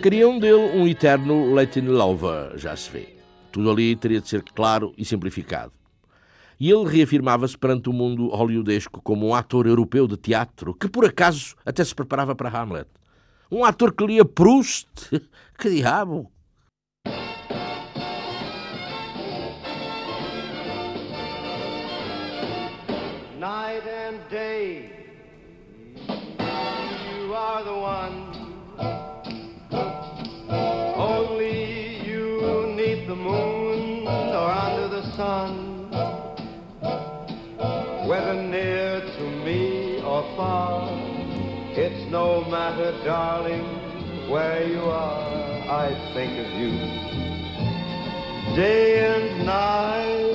Queriam 0.00 0.38
dele 0.38 0.54
um 0.54 0.86
eterno 0.86 1.52
Latin 1.52 1.80
lover, 1.80 2.56
já 2.56 2.74
se 2.74 2.90
vê. 2.90 3.16
Tudo 3.52 3.70
ali 3.70 3.94
teria 3.94 4.20
de 4.20 4.28
ser 4.28 4.42
claro 4.42 4.94
e 4.96 5.04
simplificado. 5.04 5.72
E 6.60 6.70
ele 6.70 6.88
reafirmava-se 6.88 7.56
perante 7.56 7.88
o 7.88 7.92
mundo 7.92 8.28
hollywoodesco 8.28 9.00
como 9.02 9.28
um 9.28 9.34
ator 9.34 9.66
europeu 9.66 10.08
de 10.08 10.16
teatro 10.16 10.74
que, 10.74 10.88
por 10.88 11.04
acaso, 11.04 11.54
até 11.64 11.84
se 11.84 11.94
preparava 11.94 12.34
para 12.34 12.48
Hamlet. 12.48 12.88
Um 13.50 13.64
ator 13.64 13.92
que 13.92 14.06
lia 14.06 14.24
Proust. 14.24 14.88
Que 15.58 15.70
diabo! 15.70 16.30
night 23.38 23.86
and 23.86 24.20
day. 24.28 24.90
You 26.08 27.34
are 27.34 27.62
the 27.64 27.72
one. 27.72 28.27
Far, 40.38 40.88
it's 41.72 42.08
no 42.12 42.44
matter, 42.44 42.92
darling, 43.04 43.66
where 44.30 44.64
you 44.64 44.82
are. 44.82 45.38
I 45.68 45.88
think 46.14 46.32
of 46.38 46.48
you 46.60 46.70
day 48.54 49.04
and 49.04 49.44
night 49.44 49.44
night 49.44 50.27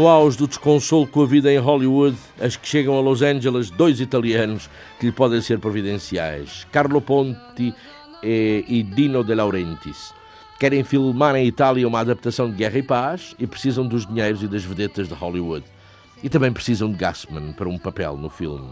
No 0.00 0.08
auge 0.08 0.38
do 0.38 0.48
desconsolo 0.48 1.06
com 1.06 1.22
a 1.24 1.26
vida 1.26 1.52
em 1.52 1.58
Hollywood, 1.58 2.16
as 2.40 2.56
que 2.56 2.66
chegam 2.66 2.96
a 2.96 3.02
Los 3.02 3.20
Angeles, 3.20 3.68
dois 3.68 4.00
italianos 4.00 4.70
que 4.98 5.04
lhe 5.04 5.12
podem 5.12 5.42
ser 5.42 5.58
providenciais, 5.58 6.66
Carlo 6.72 7.02
Ponti 7.02 7.74
e, 8.22 8.64
e 8.66 8.82
Dino 8.82 9.22
De 9.22 9.34
Laurentiis. 9.34 10.14
Querem 10.58 10.82
filmar 10.84 11.36
em 11.36 11.46
Itália 11.46 11.86
uma 11.86 12.00
adaptação 12.00 12.50
de 12.50 12.56
Guerra 12.56 12.78
e 12.78 12.82
Paz 12.82 13.34
e 13.38 13.46
precisam 13.46 13.86
dos 13.86 14.06
dinheiros 14.06 14.42
e 14.42 14.48
das 14.48 14.64
vedetas 14.64 15.06
de 15.06 15.12
Hollywood. 15.12 15.66
E 16.22 16.30
também 16.30 16.50
precisam 16.50 16.90
de 16.90 16.96
Gassman 16.96 17.52
para 17.52 17.68
um 17.68 17.76
papel 17.76 18.16
no 18.16 18.30
filme. 18.30 18.70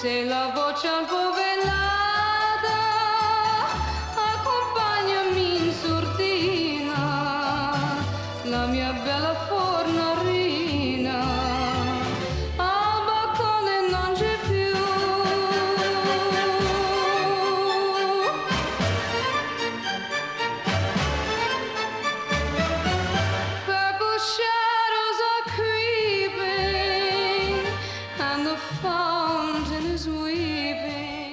Sei 0.00 0.26
la 0.26 0.52
voce 0.54 0.86
un 0.86 1.04
po' 1.06 1.47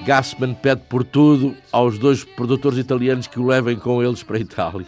Gassman 0.05 0.53
pede 0.53 0.83
por 0.87 1.03
tudo 1.03 1.55
aos 1.71 1.97
dois 1.97 2.23
produtores 2.23 2.77
italianos 2.77 3.25
que 3.25 3.39
o 3.39 3.47
levem 3.47 3.75
com 3.75 4.03
eles 4.03 4.21
para 4.21 4.37
a 4.37 4.39
Itália. 4.39 4.85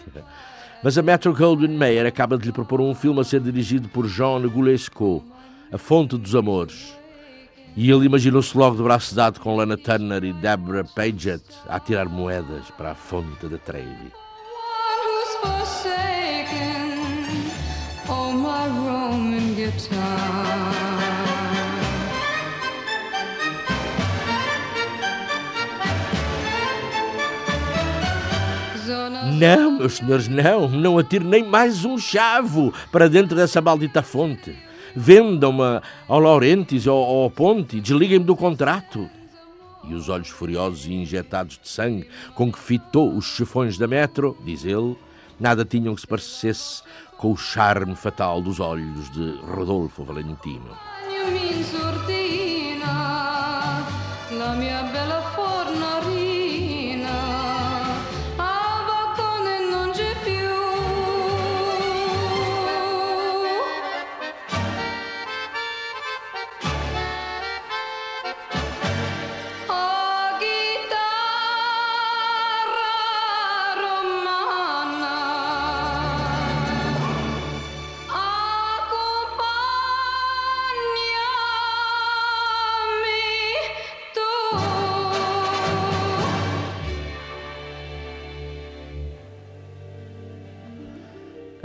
Mas 0.84 0.96
a 0.96 1.02
Metro 1.02 1.34
Goldwyn 1.34 1.76
Mayer 1.76 2.06
acaba 2.06 2.38
de 2.38 2.46
lhe 2.46 2.52
propor 2.52 2.80
um 2.80 2.94
filme 2.94 3.20
a 3.20 3.24
ser 3.24 3.42
dirigido 3.42 3.90
por 3.90 4.08
Jean 4.08 4.40
Negulesco, 4.40 5.26
A 5.72 5.78
Fonte 5.78 6.18
dos 6.18 6.36
Amores. 6.36 6.96
E 7.76 7.90
ele 7.90 8.06
imaginou-se 8.06 8.56
logo 8.56 8.78
de 8.78 8.84
braço 8.84 9.16
dado 9.16 9.40
com 9.40 9.56
Lana 9.56 9.76
Turner 9.76 10.24
e 10.24 10.34
Deborah 10.34 10.84
Paget 10.84 11.44
a 11.68 11.80
tirar 11.80 12.06
moedas 12.06 12.70
para 12.78 12.92
a 12.92 12.96
fonte 12.96 13.48
da 13.48 13.58
Trevi. 13.58 14.12
Não, 29.38 29.78
meus 29.78 29.98
senhores, 29.98 30.28
não. 30.28 30.68
Não 30.68 30.98
atire 30.98 31.24
nem 31.24 31.44
mais 31.44 31.86
um 31.86 31.98
chavo 31.98 32.74
para 32.92 33.08
dentro 33.08 33.36
dessa 33.36 33.62
maldita 33.62 34.02
fonte. 34.02 34.56
Vendam-me 34.96 35.80
ao 36.08 36.20
Laurentiis 36.20 36.88
ou 36.88 37.24
ao 37.24 37.30
Ponte, 37.30 37.80
desliguem-me 37.80 38.26
do 38.26 38.36
contrato. 38.36 39.10
E 39.84 39.94
os 39.94 40.10
olhos 40.10 40.30
furiosos 40.30 40.86
e 40.88 40.94
injetados 40.94 41.60
de 41.62 41.70
sangue 41.70 42.08
com 42.34 42.52
que 42.52 42.60
fitou 42.60 43.14
os 43.14 43.26
chefões 43.26 43.78
da 43.78 43.88
metro, 43.88 44.36
diz 44.44 44.66
ele, 44.66 44.98
nada 45.40 45.64
tinham 45.64 45.94
que 45.94 46.02
se 46.02 46.08
parecesse 46.08 46.82
com 47.18 47.32
o 47.32 47.38
charme 47.38 47.96
fatal 47.96 48.42
dos 48.42 48.60
olhos 48.60 49.10
de 49.12 49.32
Rodolfo 49.44 50.04
Valentino. 50.04 50.97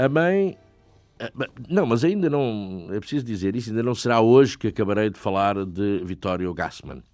A 0.03 0.09
mãe 0.09 0.59
Não, 1.69 1.87
mas 1.87 2.03
ainda 2.03 2.29
não, 2.29 2.89
é 2.91 2.99
preciso 2.99 3.25
dizer 3.25 3.55
isso, 3.55 3.71
ainda 3.71 3.85
não 3.85 3.95
será 3.95 4.21
hoje 4.21 4.59
que 4.59 4.67
acabarei 4.67 5.09
de 5.09 5.17
falar 5.17 5.65
de 5.65 6.03
Vittorio 6.05 6.53
Gassman. 6.53 7.05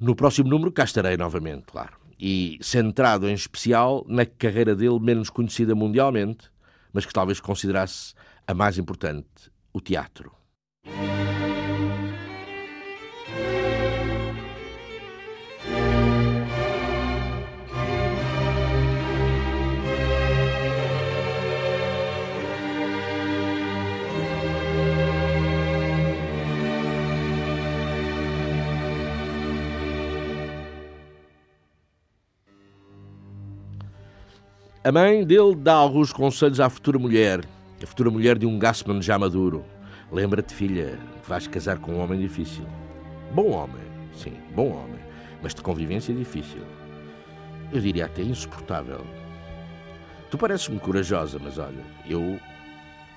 No 0.00 0.16
próximo 0.16 0.48
número 0.48 0.72
cá 0.72 0.82
estarei 0.82 1.16
novamente, 1.16 1.66
claro. 1.66 1.96
E 2.18 2.58
centrado 2.60 3.28
em 3.28 3.34
especial 3.34 4.04
na 4.08 4.26
carreira 4.26 4.74
dele 4.74 4.98
menos 4.98 5.30
conhecida 5.30 5.76
mundialmente, 5.76 6.50
mas 6.92 7.06
que 7.06 7.12
talvez 7.12 7.38
considerasse 7.38 8.14
a 8.48 8.52
mais 8.52 8.78
importante, 8.78 9.48
o 9.72 9.80
teatro. 9.80 10.32
A 34.86 34.92
mãe 34.92 35.24
dele 35.24 35.56
dá 35.56 35.74
alguns 35.74 36.12
conselhos 36.12 36.60
à 36.60 36.70
futura 36.70 36.96
mulher, 36.96 37.40
a 37.82 37.86
futura 37.88 38.08
mulher 38.08 38.38
de 38.38 38.46
um 38.46 38.56
Gassman 38.56 39.02
já 39.02 39.18
maduro. 39.18 39.64
Lembra-te, 40.12 40.54
filha, 40.54 40.96
que 41.20 41.28
vais 41.28 41.48
casar 41.48 41.78
com 41.78 41.94
um 41.94 41.98
homem 41.98 42.20
difícil. 42.20 42.64
Bom 43.34 43.50
homem, 43.50 43.82
sim, 44.14 44.34
bom 44.54 44.68
homem, 44.70 45.00
mas 45.42 45.56
de 45.56 45.60
convivência 45.60 46.14
difícil. 46.14 46.62
Eu 47.72 47.80
diria 47.80 48.04
até 48.04 48.22
insuportável. 48.22 49.04
Tu 50.30 50.38
pareces-me 50.38 50.78
corajosa, 50.78 51.40
mas 51.42 51.58
olha, 51.58 51.84
eu. 52.08 52.38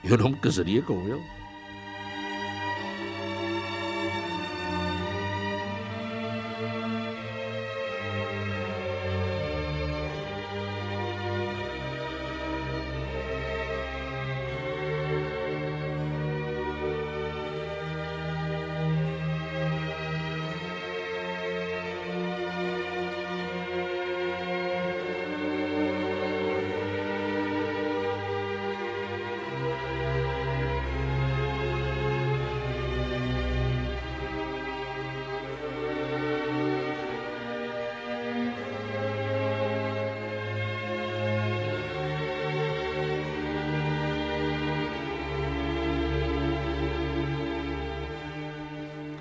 eu 0.03 0.17
não 0.17 0.29
me 0.29 0.37
casaria 0.37 0.81
com 0.81 1.07
ele. 1.07 1.21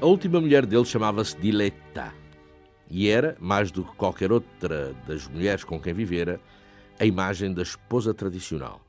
Última 0.09 0.41
mulher 0.41 0.65
dele 0.67 0.85
chamava-se 0.85 1.39
Diletta 1.39 2.13
e 2.91 3.09
era, 3.09 3.37
mais 3.39 3.71
do 3.71 3.85
que 3.85 3.95
qualquer 3.97 4.33
outra 4.33 4.95
das 5.07 5.29
mulheres 5.29 5.65
com 5.65 5.79
quem 5.79 5.93
vivera, 5.93 6.41
a 6.99 7.05
imagem 7.05 7.53
da 7.53 7.63
esposa 7.63 8.15
tradicional. 8.15 8.81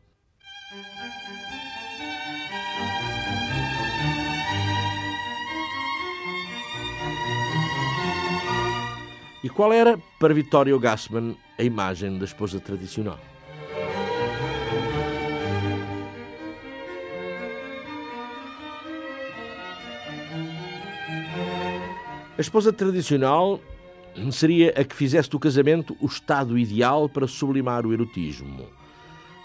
E 9.43 9.49
qual 9.49 9.71
era, 9.71 9.97
para 10.19 10.33
Vittorio 10.33 10.79
Gassman, 10.79 11.35
a 11.57 11.63
imagem 11.63 12.17
da 12.17 12.25
esposa 12.25 12.59
tradicional? 12.59 13.19
A 22.39 22.41
esposa 22.41 22.71
tradicional 22.71 23.59
seria 24.31 24.69
a 24.69 24.85
que 24.85 24.95
fizesse 24.95 25.29
do 25.29 25.37
casamento 25.37 25.97
o 25.99 26.05
estado 26.05 26.57
ideal 26.57 27.09
para 27.09 27.27
sublimar 27.27 27.85
o 27.85 27.91
erotismo. 27.91 28.65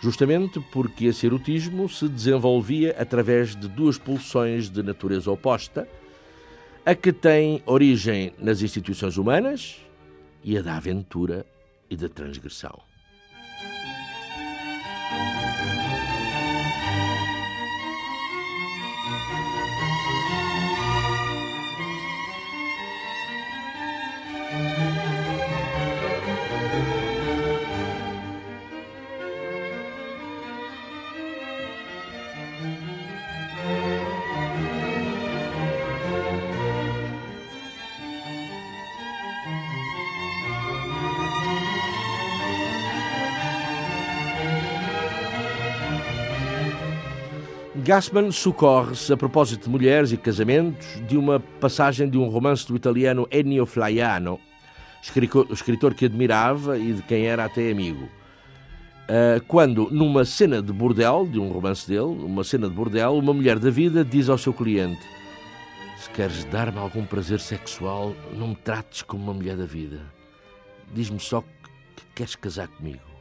Justamente 0.01 0.61
porque 0.71 1.07
esse 1.07 1.27
erotismo 1.27 1.89
se 1.89 2.09
desenvolvia 2.09 2.95
através 2.97 3.57
de 3.57 3.67
duas 3.67 3.99
pulsões 3.99 4.71
de 4.71 4.81
natureza 4.81 5.29
oposta, 5.29 5.89
a 6.87 6.95
que 6.95 7.13
tem 7.13 7.61
origem 7.67 8.33
nas 8.39 8.63
instituições 8.63 9.17
humanas 9.17 9.81
e 10.45 10.57
a 10.57 10.63
da 10.63 10.77
aventura 10.77 11.45
e 11.91 11.97
da 11.97 12.09
transgressão. 12.09 12.81
Gassman 47.85 48.31
socorre-se, 48.31 49.13
a 49.13 49.17
propósito 49.17 49.65
de 49.65 49.69
mulheres 49.69 50.11
e 50.11 50.17
casamentos, 50.17 50.87
de 51.07 51.19
uma 51.19 51.39
passagem 51.39 52.09
de 52.09 52.17
um 52.17 52.31
romance 52.31 52.67
do 52.67 52.75
italiano 52.75 53.29
Ennio 53.31 53.67
Flaiano, 53.67 54.41
escritor 55.51 55.93
que 55.93 56.07
admirava 56.07 56.79
e 56.79 56.95
de 56.95 57.03
quem 57.03 57.27
era 57.27 57.45
até 57.45 57.71
amigo. 57.71 58.09
Ah, 59.07 59.39
quando, 59.47 59.91
numa 59.91 60.25
cena 60.25 60.63
de 60.63 60.73
bordel, 60.73 61.29
de 61.31 61.39
um 61.39 61.51
romance 61.51 61.87
dele, 61.87 62.01
uma 62.01 62.43
cena 62.43 62.71
de 62.71 62.75
bordel, 62.75 63.19
uma 63.19 63.35
mulher 63.35 63.59
da 63.59 63.69
vida 63.69 64.03
diz 64.03 64.31
ao 64.31 64.39
seu 64.39 64.55
cliente: 64.55 65.03
Se 65.99 66.09
queres 66.09 66.43
dar-me 66.47 66.79
algum 66.79 67.05
prazer 67.05 67.39
sexual, 67.39 68.17
não 68.33 68.49
me 68.49 68.57
trates 68.57 69.03
como 69.03 69.25
uma 69.25 69.35
mulher 69.35 69.59
da 69.59 69.67
vida. 69.67 70.01
Diz-me 70.95 71.21
só 71.21 71.43
que 71.43 72.05
queres 72.15 72.35
casar 72.35 72.69
comigo. 72.69 73.14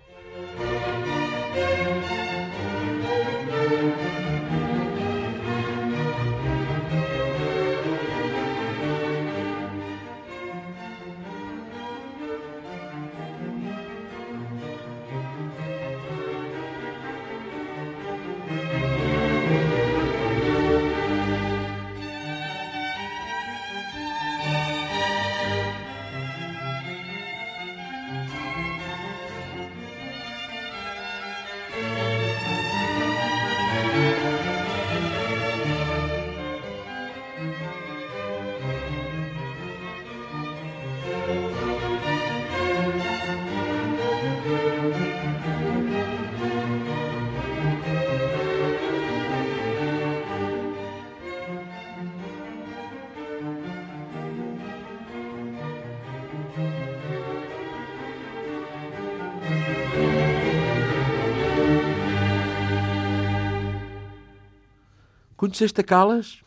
Conheceste 65.53 65.81
a 65.81 65.83
Calas? 65.83 66.39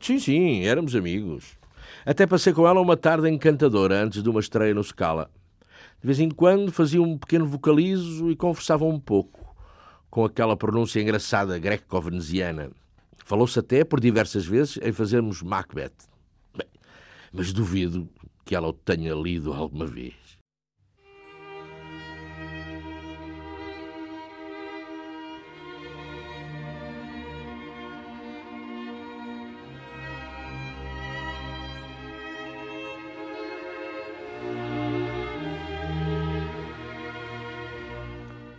Sim, 0.00 0.20
sim, 0.20 0.62
éramos 0.62 0.94
amigos. 0.94 1.58
Até 2.04 2.28
passei 2.28 2.52
com 2.52 2.64
ela 2.64 2.80
uma 2.80 2.96
tarde 2.96 3.28
encantadora 3.28 4.00
antes 4.04 4.22
de 4.22 4.30
uma 4.30 4.38
estreia 4.38 4.72
no 4.72 4.84
Scala. 4.84 5.28
De 6.00 6.06
vez 6.06 6.20
em 6.20 6.30
quando 6.30 6.70
fazia 6.70 7.02
um 7.02 7.18
pequeno 7.18 7.44
vocalizo 7.44 8.30
e 8.30 8.36
conversava 8.36 8.84
um 8.84 9.00
pouco, 9.00 9.52
com 10.08 10.24
aquela 10.24 10.56
pronúncia 10.56 11.00
engraçada 11.00 11.58
greco-veneziana. 11.58 12.70
Falou-se 13.24 13.58
até 13.58 13.82
por 13.82 13.98
diversas 13.98 14.46
vezes 14.46 14.78
em 14.80 14.92
fazermos 14.92 15.42
Macbeth. 15.42 16.06
Bem, 16.56 16.68
mas 17.32 17.52
duvido 17.52 18.08
que 18.44 18.54
ela 18.54 18.68
o 18.68 18.72
tenha 18.72 19.12
lido 19.12 19.52
alguma 19.52 19.86
vez. 19.86 20.14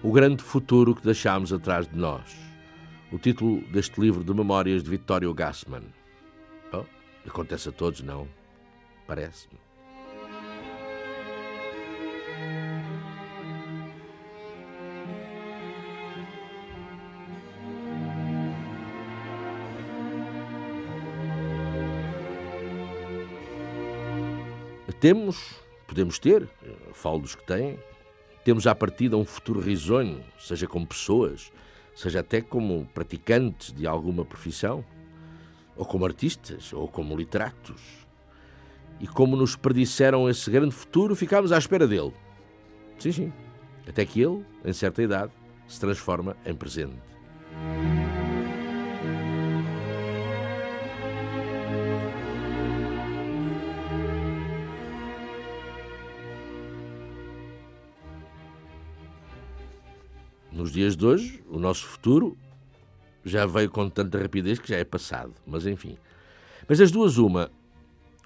O 0.08 0.12
grande 0.14 0.42
futuro 0.42 0.96
que 0.96 1.04
deixámos 1.04 1.52
atrás 1.52 1.86
de 1.86 1.98
nós. 1.98 2.34
O 3.12 3.18
título 3.20 3.60
deste 3.74 4.00
livro 4.00 4.24
de 4.24 4.34
memórias 4.34 4.82
de 4.82 4.90
Vittorio 4.90 5.34
Gassman. 5.34 5.84
Oh, 6.72 6.86
acontece 7.28 7.68
a 7.68 7.74
todos, 7.74 8.00
não? 8.00 8.26
Parece-me. 9.06 9.60
Temos, 25.02 25.62
podemos 25.86 26.18
ter, 26.18 26.48
falo 26.94 27.20
dos 27.20 27.36
que 27.36 27.46
têm, 27.46 27.78
temos 28.48 28.66
à 28.66 28.74
partida 28.74 29.18
um 29.18 29.26
futuro 29.26 29.60
risonho, 29.60 30.24
seja 30.40 30.66
como 30.68 30.88
pessoas, 30.88 31.52
seja 31.94 32.22
até 32.22 32.40
como 32.40 32.88
praticantes 32.94 33.74
de 33.74 33.86
alguma 33.86 34.24
profissão, 34.24 34.86
ou 35.76 35.86
como 35.86 36.06
artistas, 36.06 36.72
ou 36.72 36.88
como 36.88 37.14
literatos. 37.14 37.82
E 39.02 39.06
como 39.06 39.36
nos 39.36 39.58
predisseram 39.58 40.30
esse 40.30 40.50
grande 40.50 40.74
futuro, 40.74 41.14
ficámos 41.14 41.52
à 41.52 41.58
espera 41.58 41.86
dele. 41.86 42.14
Sim, 42.98 43.12
sim. 43.12 43.34
Até 43.86 44.06
que 44.06 44.22
ele, 44.22 44.46
em 44.64 44.72
certa 44.72 45.04
idade, 45.04 45.34
se 45.68 45.78
transforma 45.78 46.38
em 46.46 46.56
presente. 46.56 46.96
Nos 60.68 60.74
dias 60.74 60.98
de 60.98 61.06
hoje, 61.06 61.42
o 61.50 61.58
nosso 61.58 61.86
futuro 61.86 62.38
já 63.24 63.46
veio 63.46 63.70
com 63.70 63.90
tanta 63.90 64.22
rapidez 64.22 64.60
que 64.60 64.68
já 64.68 64.76
é 64.76 64.84
passado, 64.84 65.32
mas 65.46 65.66
enfim. 65.66 65.98
Mas 66.68 66.80
das 66.80 66.92
duas, 66.92 67.18
uma, 67.18 67.50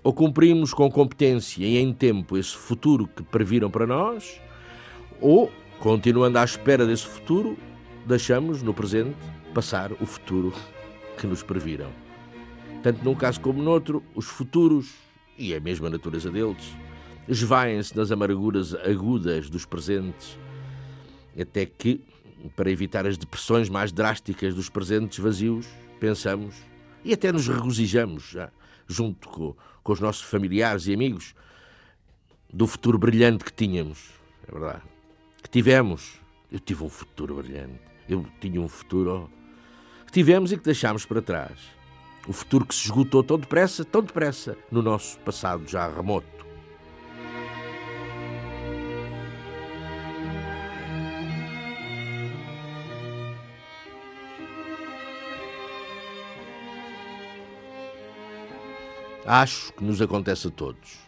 ou 0.03 0.11
cumprimos 0.11 0.73
com 0.73 0.89
competência 0.89 1.63
e 1.63 1.77
em 1.77 1.93
tempo 1.93 2.35
esse 2.35 2.57
futuro 2.57 3.05
que 3.05 3.21
previram 3.21 3.69
para 3.69 3.85
nós, 3.85 4.41
ou, 5.19 5.51
continuando 5.79 6.39
à 6.39 6.43
espera 6.43 6.83
desse 6.83 7.05
futuro, 7.05 7.55
deixamos 8.07 8.63
no 8.63 8.73
presente 8.73 9.15
passar 9.53 9.91
o 9.91 10.05
futuro 10.07 10.51
que 11.19 11.27
nos 11.27 11.43
previram. 11.43 11.91
Tanto 12.81 13.05
num 13.05 13.13
caso 13.13 13.39
como 13.39 13.61
noutro, 13.61 14.03
os 14.15 14.25
futuros, 14.25 14.95
e 15.37 15.53
é 15.53 15.57
a 15.57 15.61
mesma 15.61 15.91
natureza 15.91 16.31
deles, 16.31 16.75
esvaem-se 17.27 17.95
nas 17.95 18.11
amarguras 18.11 18.73
agudas 18.73 19.47
dos 19.47 19.63
presentes, 19.63 20.39
até 21.39 21.67
que, 21.67 22.01
para 22.55 22.71
evitar 22.71 23.05
as 23.05 23.17
depressões 23.17 23.69
mais 23.69 23.91
drásticas 23.91 24.53
dos 24.53 24.69
presentes 24.69 25.19
vazios, 25.19 25.67
pensamos 25.99 26.55
e 27.03 27.13
até 27.13 27.31
nos 27.31 27.47
regozijamos, 27.47 28.23
já, 28.29 28.49
junto 28.87 29.27
com, 29.29 29.55
com 29.83 29.93
os 29.93 29.99
nossos 29.99 30.23
familiares 30.23 30.87
e 30.87 30.93
amigos, 30.93 31.33
do 32.51 32.67
futuro 32.67 32.97
brilhante 32.97 33.43
que 33.43 33.53
tínhamos. 33.53 34.09
É 34.47 34.51
verdade. 34.51 34.81
Que 35.41 35.49
tivemos. 35.49 36.19
Eu 36.51 36.59
tive 36.59 36.83
um 36.83 36.89
futuro 36.89 37.35
brilhante. 37.35 37.79
Eu 38.07 38.25
tinha 38.39 38.59
um 38.59 38.67
futuro 38.67 39.29
que 40.05 40.11
tivemos 40.11 40.51
e 40.51 40.57
que 40.57 40.63
deixámos 40.63 41.05
para 41.05 41.21
trás. 41.21 41.59
O 42.27 42.33
futuro 42.33 42.65
que 42.65 42.75
se 42.75 42.85
esgotou 42.85 43.23
tão 43.23 43.39
depressa, 43.39 43.83
tão 43.85 44.03
depressa, 44.03 44.57
no 44.69 44.81
nosso 44.81 45.17
passado 45.19 45.67
já 45.67 45.87
remoto. 45.87 46.40
Acho 59.34 59.71
que 59.71 59.82
nos 59.82 60.01
acontece 60.01 60.49
a 60.49 60.51
todos. 60.51 60.99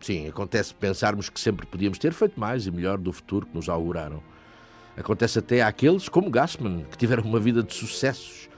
Sim, 0.00 0.28
acontece 0.28 0.74
pensarmos 0.74 1.30
que 1.30 1.40
sempre 1.40 1.64
podíamos 1.64 1.98
ter 1.98 2.12
feito 2.12 2.38
mais 2.38 2.66
e 2.66 2.70
melhor 2.70 2.98
do 2.98 3.10
futuro 3.10 3.46
que 3.46 3.54
nos 3.54 3.70
auguraram. 3.70 4.22
Acontece 4.94 5.38
até 5.38 5.62
àqueles, 5.62 6.10
como 6.10 6.28
Gassman, 6.28 6.84
que 6.90 6.98
tiveram 6.98 7.22
uma 7.22 7.40
vida 7.40 7.62
de 7.62 7.72
sucessos. 7.72 8.50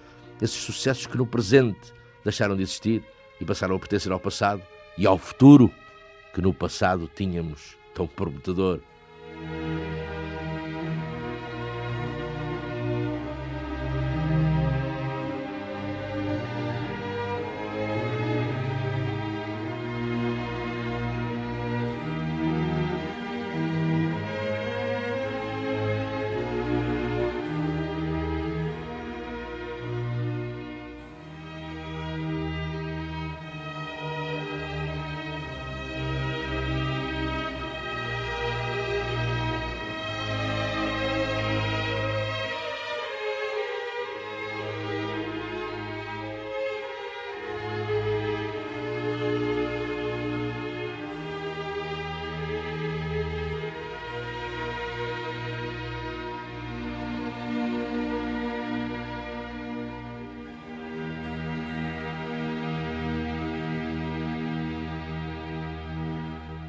Esses 0.43 0.57
sucessos 0.57 1.07
que 1.07 1.17
no 1.17 1.25
presente 1.25 1.95
deixaram 2.25 2.57
de 2.57 2.65
existir 2.65 3.05
e 3.41 3.45
passaram 3.45 3.77
a 3.77 3.79
pertencer 3.79 4.11
ao 4.11 4.19
passado 4.19 4.61
e 4.99 5.07
ao 5.07 5.19
futuro 5.19 5.73
que 6.35 6.43
no 6.43 6.53
passado 6.53 7.09
tínhamos 7.15 7.77
tão 7.95 8.09
prometedor. 8.09 8.81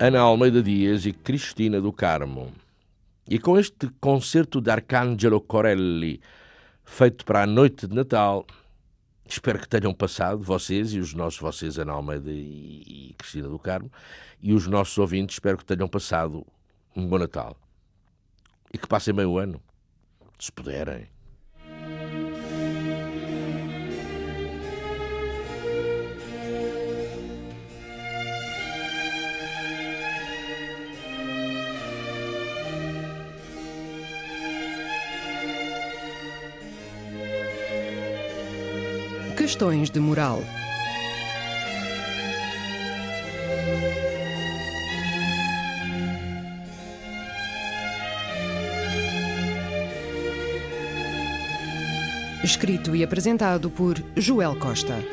Ana 0.04 0.20
Almeida 0.22 0.64
Dias 0.64 1.06
e 1.06 1.14
Cristina 1.14 1.80
do 1.80 1.93
Carmo. 1.93 2.52
E 3.30 3.38
com 3.38 3.56
este 3.56 3.88
concerto 4.02 4.60
de 4.60 4.72
Arcangelo 4.72 5.39
Corelli, 5.39 6.20
feito 6.84 7.24
para 7.24 7.43
a 7.43 7.45
noite 7.45 7.86
de 7.86 7.93
Natal, 7.93 8.43
espero 9.28 9.60
que 9.60 9.70
tenham 9.70 9.93
passado, 9.93 10.41
vocês 10.41 10.91
e 10.95 10.97
os 10.97 11.14
nossos, 11.14 11.39
vocês, 11.39 11.78
Ana 11.78 11.93
Almeida 11.93 12.32
e, 12.32 13.14
Cristina 13.16 13.47
do 13.47 13.60
Carmo, 13.60 13.91
e 14.41 14.54
os 14.54 14.66
nossos 14.66 14.97
ouvintes, 14.97 15.36
espero 15.36 15.60
que 15.60 15.66
tenham 15.66 15.88
passado 15.88 16.47
um 16.95 17.06
bom 17.06 17.20
Natal. 17.20 17.56
E 18.74 18.80
que 18.80 18.88
passem 18.88 19.14
meio 19.14 19.38
ano, 19.38 19.62
se 20.39 20.52
puderem. 20.52 21.08
Questões 39.52 39.89
de 39.89 39.99
moral. 39.99 40.41
Escrito 52.41 52.95
e 52.95 53.04
apresentado 53.04 53.70
por 53.70 54.02
Joel 54.16 54.56
Costa. 54.56 55.04